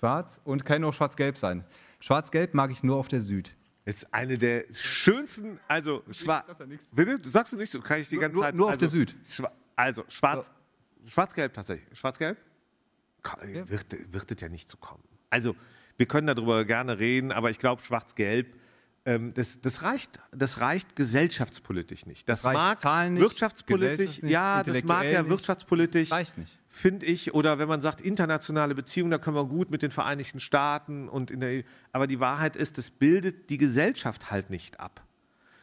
[0.00, 1.62] Schwarz und kann auch schwarz-gelb sein.
[2.00, 3.54] Schwarz-gelb mag ich nur auf der Süd.
[3.84, 6.46] ist eine der schönsten, also schwarz.
[6.92, 7.18] Bitte?
[7.28, 8.54] Sagst du nicht so, kann ich die Nur- ganze nur- Zeit.
[8.54, 9.16] nur auf also, der Süd.
[9.28, 10.50] Schwa also schwarz,
[11.06, 11.98] schwarz-gelb tatsächlich.
[11.98, 12.38] Schwarz-gelb?
[13.42, 15.02] Wird, wird es ja nicht so kommen.
[15.28, 15.54] Also
[15.98, 18.54] wir können darüber gerne reden, aber ich glaube schwarz-gelb.
[19.04, 22.26] Ähm, das, das, reicht, das reicht gesellschaftspolitisch nicht.
[22.28, 25.30] Das, Das reicht mag nicht, wirtschaftspolitisch, nicht, ja, das mag ja nicht.
[25.30, 26.58] wirtschaftspolitisch, Reicht nicht.
[26.70, 27.34] Finde ich.
[27.34, 31.30] Oder wenn man sagt internationale Beziehungen, da können wir gut mit den Vereinigten Staaten und
[31.30, 31.64] in der.
[31.92, 35.02] Aber die Wahrheit ist, das bildet die Gesellschaft halt nicht ab.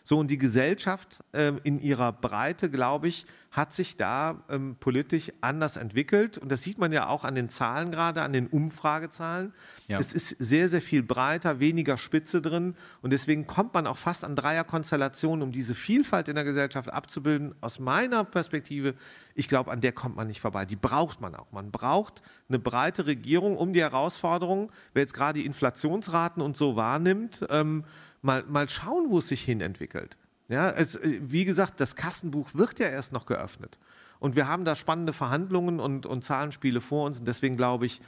[0.07, 5.33] So, und die Gesellschaft ähm, in ihrer Breite, glaube ich, hat sich da ähm, politisch
[5.41, 6.37] anders entwickelt.
[6.37, 9.51] Und das sieht man ja auch an den Zahlen gerade, an den Umfragezahlen.
[9.89, 9.99] Ja.
[9.99, 12.75] Es ist sehr, sehr viel breiter, weniger Spitze drin.
[13.01, 17.53] Und deswegen kommt man auch fast an Dreierkonstellationen, um diese Vielfalt in der Gesellschaft abzubilden.
[17.59, 18.93] Aus meiner Perspektive,
[19.35, 20.63] ich glaube, an der kommt man nicht vorbei.
[20.63, 21.51] Die braucht man auch.
[21.51, 26.77] Man braucht eine breite Regierung, um die Herausforderungen, wer jetzt gerade die Inflationsraten und so
[26.77, 27.83] wahrnimmt, ähm,
[28.27, 30.17] mal, mal schauen, wo es sich hin entwickelt.
[30.49, 33.79] Ja, es, äh, wie gesagt, das Kassenbuch wird ja erst noch geöffnet.
[34.19, 37.19] Und wir haben da spannende Verhandlungen und, und Zahlenspiele vor uns.
[37.19, 38.01] Und deswegen glaube ich,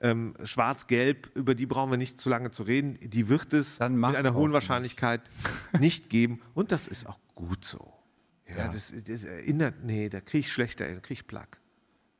[0.00, 2.98] ähm, Schwarz-Gelb, über die brauchen wir nicht zu lange zu reden.
[3.00, 4.52] Die wird es mit einer hohen nicht.
[4.52, 5.22] Wahrscheinlichkeit
[5.80, 6.40] nicht geben.
[6.54, 7.92] Und das ist auch gut so.
[8.48, 8.68] Ja, Ja.
[8.68, 11.58] Das, das erinnert, nee, da kriege ich schlechter, da kriege ich Plack.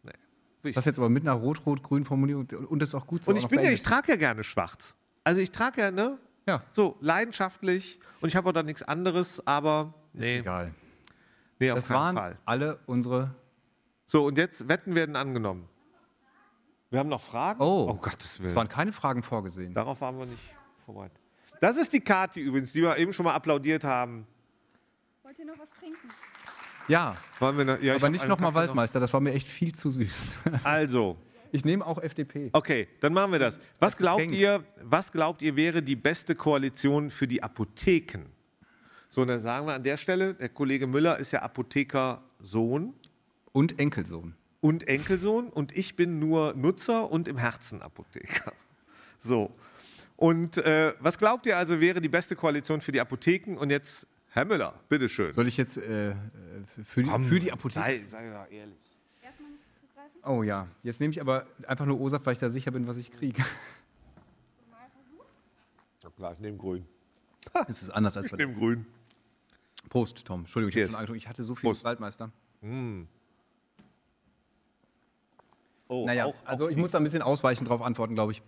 [0.02, 0.72] Nee.
[0.72, 3.30] Das jetzt aber mit einer rot-rot-grün Formulierung und das ist auch gut so.
[3.30, 4.94] und ich bin ja, ich trage ja gerne schwarz.
[5.22, 6.18] Also ich trage ja, ne?
[6.46, 7.98] Ja, So, leidenschaftlich.
[8.20, 10.74] Und ich habe auch da nichts anderes, aber ist nee, egal.
[11.58, 12.38] nee auf Das keinen waren Fall.
[12.44, 13.34] alle unsere.
[14.06, 15.68] So, und jetzt Wetten werden angenommen.
[16.90, 17.60] Wir haben noch Fragen?
[17.60, 18.50] Oh, um Gottes Willen.
[18.50, 19.74] Es waren keine Fragen vorgesehen.
[19.74, 21.18] Darauf waren wir nicht vorbereitet.
[21.60, 24.26] Das ist die Kati übrigens, die wir eben schon mal applaudiert haben.
[25.22, 26.08] Wollt ihr noch was trinken?
[26.86, 30.24] Ja, noch, ja, ich aber nicht nochmal Waldmeister, das war mir echt viel zu süß.
[30.52, 30.64] Noch.
[30.64, 31.16] Also,
[31.54, 32.50] Ich nehme auch FDP.
[32.52, 33.60] okay, dann machen wir das.
[33.78, 34.36] Was glaubt Geschenk.
[34.36, 38.26] ihr, was glaubt ihr wäre die beste Koalition für die Apotheken?
[39.08, 42.92] So, dann sagen wir an der Stelle, der Kollege Müller ist ja Apothekersohn.
[43.52, 44.34] Und Enkelsohn.
[44.60, 48.52] und Enkelsohn und ich bin nur Nutzer und im Herzen Apotheker.
[49.20, 49.54] So.
[50.16, 53.56] Und äh, was glaubt ihr also wäre die beste Koalition für die Apotheken?
[53.56, 55.32] Und jetzt, Herr Müller, bitteschön.
[55.32, 56.14] Soll ich jetzt äh,
[56.84, 57.80] für, die, für die Apotheke?
[57.86, 58.83] Sei, sei doch ehrlich.
[60.26, 62.96] Oh ja, jetzt nehme ich aber einfach nur OSAF, weil ich da sicher bin, was
[62.96, 63.44] ich kriege.
[66.02, 66.84] Ja, klar, ich nehme grün.
[67.68, 68.86] Das ist anders als Ich bei nehme grün.
[69.90, 70.40] Prost, Tom.
[70.40, 71.84] Entschuldigung, ich, hab schon ich hatte so viel Prost.
[71.84, 72.30] Waldmeister.
[75.88, 78.42] Oh, Naja, auch, also auch ich muss da ein bisschen ausweichend drauf antworten, glaube ich.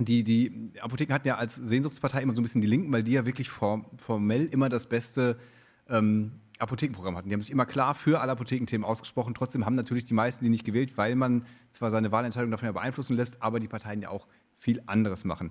[0.00, 3.12] Die, die Apotheken hatten ja als Sehnsuchtspartei immer so ein bisschen die Linken, weil die
[3.12, 5.38] ja wirklich form, formell immer das beste
[5.88, 7.28] ähm, Apothekenprogramm hatten.
[7.28, 9.34] Die haben sich immer klar für alle Apothekenthemen ausgesprochen.
[9.34, 12.72] Trotzdem haben natürlich die meisten die nicht gewählt, weil man zwar seine Wahlentscheidung davon ja
[12.72, 14.26] beeinflussen lässt, aber die Parteien ja auch
[14.56, 15.50] viel anderes machen.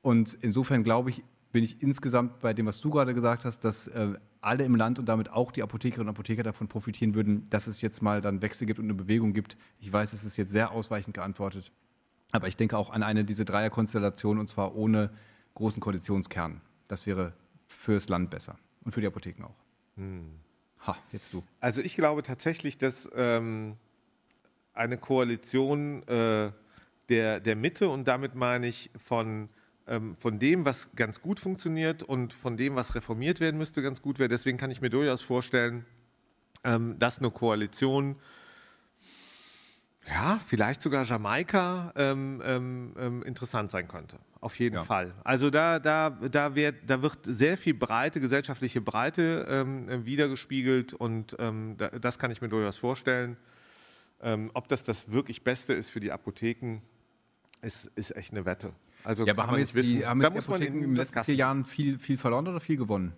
[0.00, 1.22] Und insofern glaube ich,
[1.52, 4.98] bin ich insgesamt bei dem, was du gerade gesagt hast, dass äh, alle im Land
[4.98, 8.42] und damit auch die Apothekerinnen und Apotheker davon profitieren würden, dass es jetzt mal dann
[8.42, 9.56] Wechsel gibt und eine Bewegung gibt.
[9.78, 11.70] Ich weiß, es ist jetzt sehr ausweichend geantwortet.
[12.32, 15.10] Aber ich denke auch an eine diese Dreierkonstellation und zwar ohne
[15.54, 16.62] großen Koalitionskern.
[16.88, 17.34] Das wäre
[17.66, 19.61] fürs Land besser und für die Apotheken auch.
[20.86, 21.42] Ha, jetzt du.
[21.60, 23.76] Also ich glaube tatsächlich, dass ähm,
[24.74, 26.50] eine Koalition äh,
[27.08, 29.48] der, der Mitte und damit meine ich von,
[29.86, 34.02] ähm, von dem, was ganz gut funktioniert und von dem, was reformiert werden müsste, ganz
[34.02, 34.28] gut wäre.
[34.28, 35.84] Deswegen kann ich mir durchaus vorstellen,
[36.64, 38.16] ähm, dass eine Koalition,
[40.08, 44.18] ja, vielleicht sogar Jamaika ähm, ähm, ähm, interessant sein könnte.
[44.42, 44.82] Auf jeden Ja.
[44.82, 45.14] Fall.
[45.22, 50.94] Also da, da, da, wird, da wird sehr viel Breite, gesellschaftliche Breite ähm, äh, wiedergespiegelt
[50.94, 53.36] und ähm, da, das kann ich mir durchaus vorstellen.
[54.20, 56.80] Ähm, ob das das wirklich Beste ist für die Apotheken,
[57.60, 58.72] ist, ist echt eine Wette.
[59.04, 61.36] Also Ja, aber haben jetzt nicht die, haben jetzt die Apotheken in den letzten vier
[61.36, 63.12] Jahren viel, viel verloren oder viel gewonnen?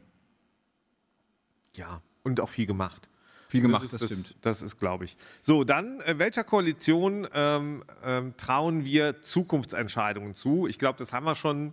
[1.74, 3.08] Ja, und auch viel gemacht.
[3.54, 4.34] Viel gemacht, ist das, stimmt.
[4.42, 5.16] Das ist, glaube ich.
[5.40, 10.66] So, dann, äh, welcher Koalition ähm, ähm, trauen wir Zukunftsentscheidungen zu?
[10.66, 11.72] Ich glaube, das haben wir schon.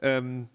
[0.00, 0.48] Ähm,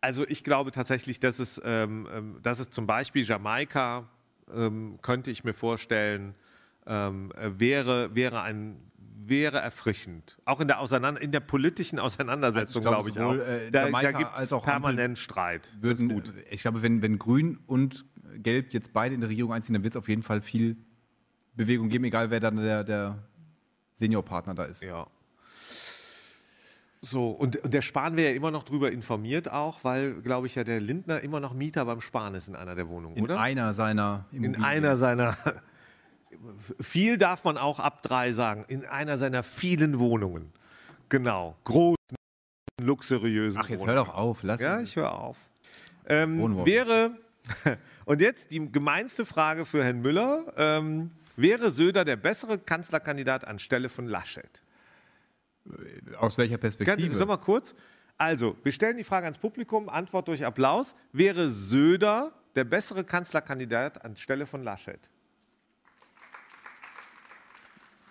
[0.00, 4.08] also ich glaube tatsächlich, dass es, ähm, ähm, dass es zum Beispiel Jamaika,
[4.52, 6.34] ähm, könnte ich mir vorstellen,
[6.86, 10.38] ähm, äh, wäre, wäre, ein, wäre erfrischend.
[10.44, 13.46] Auch in der, Auseinander in der politischen Auseinandersetzung, Also glaube glaube, ich, sowohl, auch.
[13.46, 15.70] äh, da da gibt es permanent Streit.
[15.74, 16.32] Das Würden, gut.
[16.50, 18.04] Ich glaube, wenn, wenn Grün und
[18.38, 20.76] Gelb jetzt beide in der Regierung einziehen, dann wird es auf jeden Fall viel
[21.54, 23.18] Bewegung geben, egal wer dann der, der
[23.92, 24.82] Seniorpartner da ist.
[24.82, 25.06] Ja.
[27.04, 30.54] So, und, und der Spahn wäre ja immer noch darüber informiert auch, weil, glaube ich,
[30.54, 33.40] ja der Lindner immer noch Mieter beim Spahn ist in einer der Wohnungen, In oder?
[33.40, 34.54] einer seiner Immobilien.
[34.54, 35.36] in einer seiner,
[36.80, 40.52] viel darf man auch ab drei sagen, in einer seiner vielen Wohnungen.
[41.08, 41.96] Genau, großen,
[42.80, 43.96] luxuriösen Ach, jetzt Wohnungen.
[43.96, 44.44] hör doch auf.
[44.44, 45.38] Lass Ja, ich höre auf.
[46.06, 47.16] Ähm, wäre,
[48.04, 53.88] und jetzt die gemeinste Frage für Herrn Müller, ähm, wäre Söder der bessere Kanzlerkandidat anstelle
[53.88, 54.62] von Laschet?
[56.18, 57.14] Aus welcher Ganz, Perspektive?
[57.14, 57.74] sag mal kurz.
[58.18, 60.94] Also, wir stellen die Frage ans Publikum, Antwort durch Applaus.
[61.12, 65.10] Wäre Söder der bessere Kanzlerkandidat anstelle von Laschet?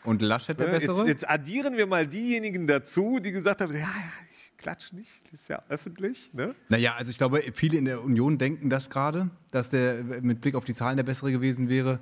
[0.03, 1.07] Und Laschet der Jetzt, bessere?
[1.07, 3.85] jetzt addieren wir mal diejenigen dazu, die gesagt haben, ja, ja,
[4.61, 6.29] klatsch nicht, das ist ja öffentlich.
[6.33, 6.55] Ne?
[6.69, 10.55] Naja, also ich glaube, viele in der Union denken das gerade, dass der mit Blick
[10.55, 11.99] auf die Zahlen der bessere gewesen wäre.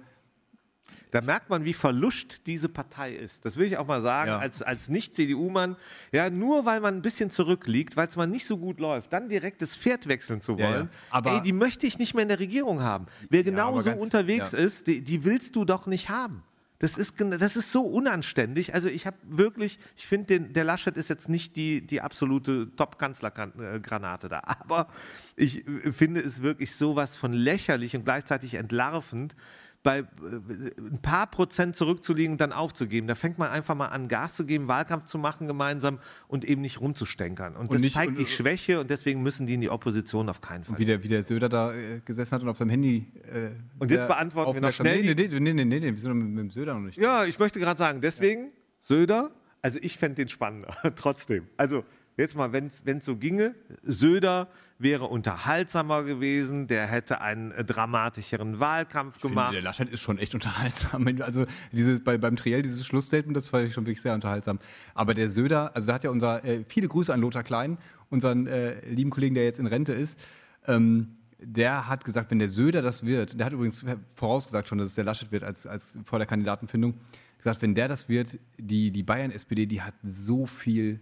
[1.11, 3.43] Da merkt man, wie verluscht diese Partei ist.
[3.43, 4.37] Das will ich auch mal sagen, Ja.
[4.37, 5.75] als, als Nicht-CDU-Mann.
[6.11, 9.27] Ja, nur weil man ein bisschen zurückliegt, weil es mal nicht so gut läuft, dann
[9.27, 10.83] direkt das Pferd wechseln zu Ja, wollen.
[10.83, 10.99] ja.
[11.09, 13.07] Aber- Ey, die möchte ich nicht mehr in der Regierung haben.
[13.31, 14.59] Wer genauso ganz- unterwegs ja.
[14.59, 16.43] ist, die, die willst du doch nicht haben.
[16.79, 18.73] Das ist, das ist so unanständig.
[18.73, 24.29] Also ich habe wirklich, ich finde, der Laschet ist jetzt nicht die, die absolute Top-Kanzlergranate
[24.29, 24.41] da.
[24.45, 24.87] Aber
[25.35, 29.35] ich äh, finde es wirklich sowas von lächerlich und gleichzeitig entlarvend,
[29.81, 30.03] bei äh,
[30.77, 33.07] ein paar Prozent zurückzuliegen und dann aufzugeben.
[33.07, 36.61] Da fängt man einfach mal an, Gas zu geben, Wahlkampf zu machen gemeinsam und eben
[36.61, 37.55] nicht rumzustänkern.
[37.55, 40.41] Und, das nicht- zeigt und- die Schwäche und deswegen müssen die in die Opposition auf
[40.41, 40.77] keinen Fall.
[40.79, 43.07] Wie der, wie der Söder da äh, gesessen hat und auf seinem Handy.
[43.31, 46.13] Äh, Und jetzt beantworten wir noch schnell Nee, nee, nee, nee, nee, nee, wir sind
[46.13, 46.97] mit, mit dem Söder noch nicht.
[46.97, 48.51] Ja, ich möchte gerade sagen, deswegen
[48.81, 51.47] Söder, also ich fände den spannender, trotzdem.
[51.57, 51.83] Also
[52.19, 54.47] jetzt mal, wenn es so ginge, Söder
[54.77, 59.53] wäre unterhaltsamer gewesen, der hätte einen äh, dramatischeren Wahlkampf Ich finde, gemacht.
[59.53, 61.05] Der Laschet ist schon echt unterhaltsam.
[61.19, 64.59] Also dieses, bei, beim Triell, dieses Schlussstatement, das war schon wirklich sehr unterhaltsam.
[64.93, 67.77] Aber der Söder, also da hat ja unser, äh, viele Grüße an Lothar Klein,
[68.09, 70.17] unseren äh, lieben Kollegen, der jetzt in Rente ist.
[70.65, 73.83] Ähm, der hat gesagt, wenn der Söder das wird, der hat übrigens
[74.15, 76.95] vorausgesagt schon, dass es der Laschet wird als, als vor der Kandidatenfindung,
[77.37, 80.99] gesagt, wenn der das wird, die, die Bayern-SPD, die hat so viel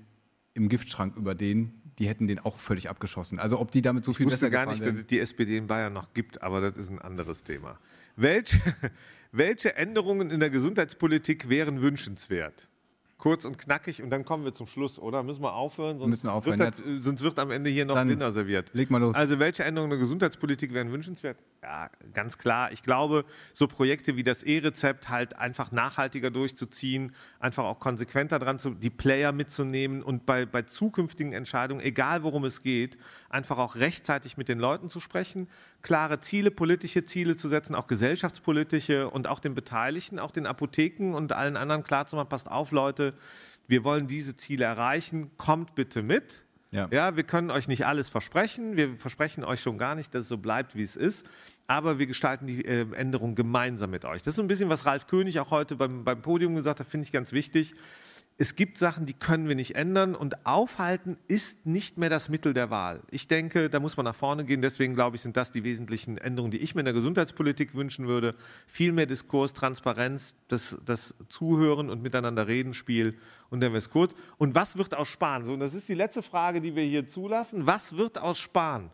[0.58, 3.40] im Giftschrank über den, die hätten den auch völlig abgeschossen.
[3.40, 5.58] Also ob die damit so Ich viel wusste besser gar nicht, dass es die SPD
[5.58, 7.80] in Bayern noch gibt, aber das ist ein anderes Thema.
[8.16, 8.60] Welche,
[9.32, 12.68] welche Änderungen in der Gesundheitspolitik wären wünschenswert?
[13.18, 15.24] Kurz und knackig und dann kommen wir zum Schluss, oder?
[15.24, 15.98] Müssen wir aufhören?
[15.98, 18.70] Sonst, müssen aufhören, Wird das, äh, sonst wird am Ende hier noch Dann Dinner serviert.
[18.74, 19.16] leg mal los.
[19.16, 21.38] Also welche Änderungen in der Gesundheitspolitik wären wünschenswert?
[21.64, 22.72] Ja, ganz klar.
[22.72, 28.60] Ich glaube, so Projekte wie das E-Rezept halt einfach nachhaltiger durchzuziehen, einfach auch konsequenter dran
[28.60, 33.00] zu, die Player mitzunehmen und bei, bei zukünftigen Entscheidungen, egal worum es geht,
[33.30, 35.48] einfach auch rechtzeitig mit den Leuten zu sprechen,
[35.82, 41.14] klare Ziele, politische Ziele zu setzen, auch gesellschaftspolitische und auch den Beteiligten, auch den Apotheken
[41.14, 43.14] und allen anderen klarzumachen, passt auf, Leute,
[43.68, 46.44] wir wollen diese Ziele erreichen, kommt bitte mit.
[46.72, 46.88] Ja.
[46.92, 48.76] Ja, wir können euch nicht alles versprechen.
[48.76, 51.26] Wir versprechen euch schon gar nicht, dass es so bleibt, wie es ist.
[51.66, 54.22] Aber wir gestalten die äh, Änderung gemeinsam mit euch.
[54.22, 56.88] Das ist so ein bisschen, was Ralf König auch heute beim, beim Podium gesagt hat,
[56.88, 57.74] finde ich ganz wichtig.
[58.40, 62.54] Es gibt Sachen, die können wir nicht ändern und aufhalten ist nicht mehr das Mittel
[62.54, 63.02] der Wahl.
[63.10, 64.62] Ich denke, da muss man nach vorne gehen.
[64.62, 68.08] Deswegen glaube ich, sind das die wesentlichen Änderungen, die ich mir in der Gesundheitspolitik wünschen
[68.08, 68.36] würde.
[68.68, 73.18] Viel mehr Diskurs, Transparenz, das, das Zuhören und miteinander reden, Spiel
[73.50, 74.14] und dann wäre es kurz.
[74.38, 75.44] Und was wird aus Spahn?
[75.44, 77.66] So, und das ist die letzte Frage, die wir hier zulassen.
[77.66, 78.92] Was wird aus Spahn?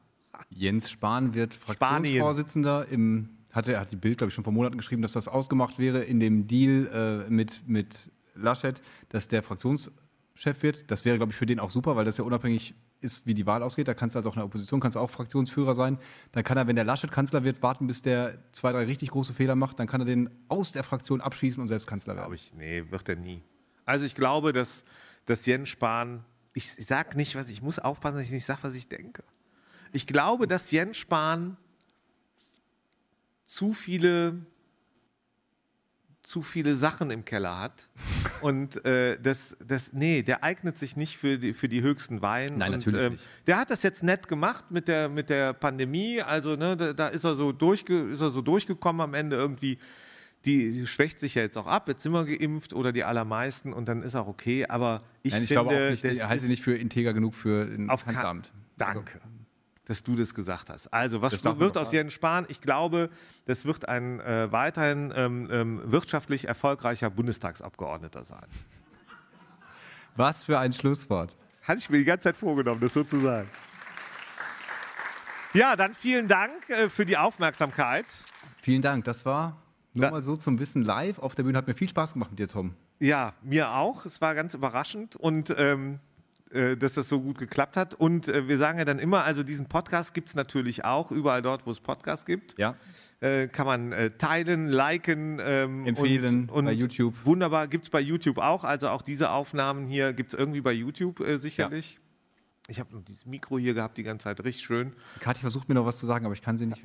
[0.50, 1.78] Jens Spahn wird Spanien.
[1.78, 5.28] Fraktionsvorsitzender im, hat er hat die Bild, glaube ich, schon vor Monaten geschrieben, dass das
[5.28, 10.90] ausgemacht wäre in dem Deal äh, mit, mit Laschet, dass der Fraktionschef wird.
[10.92, 13.46] Das wäre, glaube ich, für den auch super, weil das ja unabhängig ist, wie die
[13.46, 13.88] Wahl ausgeht.
[13.88, 15.98] Da kannst du also auch in der Opposition, kannst du auch Fraktionsführer sein.
[16.32, 19.34] Dann kann er, wenn der Laschet Kanzler wird, warten, bis der zwei, drei richtig große
[19.34, 19.80] Fehler macht.
[19.80, 22.24] Dann kann er den aus der Fraktion abschießen und selbst Kanzler werden.
[22.24, 23.44] Glaube ich, nee, wird er nie.
[23.86, 24.84] Also ich glaube, dass,
[25.26, 26.24] dass Jens Spahn,
[26.54, 29.24] ich, sage nicht, was ich muss aufpassen, dass ich nicht sage, was ich denke.
[29.92, 31.58] Ich glaube, dass Jens Spahn
[33.46, 34.46] zu viele
[36.24, 37.90] zu viele Sachen im Keller hat
[38.42, 42.58] und äh, das, das, nee, der eignet sich nicht für die, für die höchsten Weine.
[42.58, 43.24] Nein, und, natürlich ähm, nicht.
[43.46, 47.08] Der hat das jetzt nett gemacht mit der, mit der Pandemie, also ne, da, da
[47.10, 49.78] ist, er so durchge, ist er so durchgekommen am Ende irgendwie.
[50.46, 53.88] Die schwächt sich ja jetzt auch ab, jetzt sind wir geimpft oder die allermeisten und
[53.88, 56.50] dann ist auch okay, aber ich, Nein, ich finde, glaube auch nicht, ich halte ist
[56.50, 58.52] nicht für integer genug für ein Kanzleramt.
[58.78, 59.22] Danke,
[59.86, 60.88] dass du das gesagt hast.
[60.94, 61.92] Also, was Das wird doch aus.
[61.92, 62.46] Jens Spahn?
[62.48, 63.10] Ich glaube,
[63.46, 68.46] das wird ein äh, weiterhin ähm, ähm, wirtschaftlich erfolgreicher Bundestagsabgeordneter sein.
[70.16, 71.36] Was für ein Schlusswort.
[71.64, 73.50] Hatte ich mir die ganze Zeit vorgenommen, das so zu sagen.
[75.54, 78.06] Ja, dann vielen Dank äh, für die Aufmerksamkeit.
[78.62, 79.06] Vielen Dank.
[79.06, 79.58] Das war
[79.94, 81.58] nur Da- mal so zum Wissen live auf der Bühne.
[81.58, 82.74] Hat mir viel Spaß gemacht mit dir, Tom.
[83.00, 84.06] Ja, mir auch.
[84.06, 86.13] Es war ganz überraschend und ähm, äh,
[86.76, 87.94] dass das so gut geklappt hat.
[87.94, 91.42] Und äh, wir sagen ja dann immer, also diesen Podcast gibt es natürlich auch überall
[91.42, 92.58] dort, wo es Podcasts gibt.
[92.58, 92.76] Ja.
[93.20, 97.16] Äh, kann man äh, teilen, liken, ähm, Empfehlen und, und bei YouTube.
[97.24, 98.64] Wunderbar, gibt es bei YouTube auch.
[98.66, 102.00] Also auch diese Aufnahmen hier gibt es irgendwie bei YouTube äh, sicherlich.
[102.68, 104.94] Ich habe dieses Mikro hier gehabt die ganze Zeit, richtig schön.
[105.20, 106.82] Kathi versucht mir noch was zu sagen, aber ich kann sie nicht.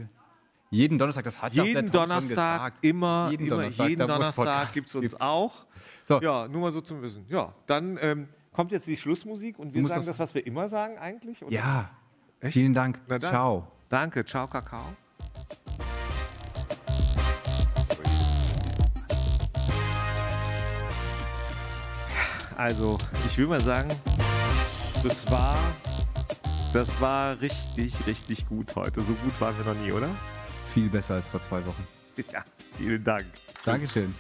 [0.71, 4.07] Jeden Donnerstag, das hat ja auch der Jeden schon Donnerstag, immer, Jeden immer, Donnerstag, jeden
[4.07, 5.21] Donnerstag gibt es uns gibt.
[5.21, 5.67] auch.
[6.05, 6.21] So.
[6.21, 7.25] Ja, nur mal so zum Wissen.
[7.29, 8.29] Ja, dann ähm,
[8.59, 11.45] kommt jetzt die Schlussmusik und wir sagen das- das, was wir immer sagen eigentlich.
[11.45, 11.53] Oder?
[11.55, 11.91] Ja.
[12.43, 13.01] Vielen Dank.
[13.07, 13.31] Na dann.
[13.31, 13.69] Ciao.
[13.89, 14.83] Danke, ciao, Kakao.
[22.57, 22.99] Also,
[23.29, 23.89] ich will mal sagen,
[25.05, 25.57] das war,
[26.73, 29.01] das war richtig, richtig gut heute.
[29.03, 30.09] So gut waren wir noch nie, oder?
[30.75, 31.87] Viel besser als vor zwei Wochen.
[32.33, 32.45] Ja,
[32.77, 33.27] vielen Dank.
[33.65, 34.13] Dankeschön.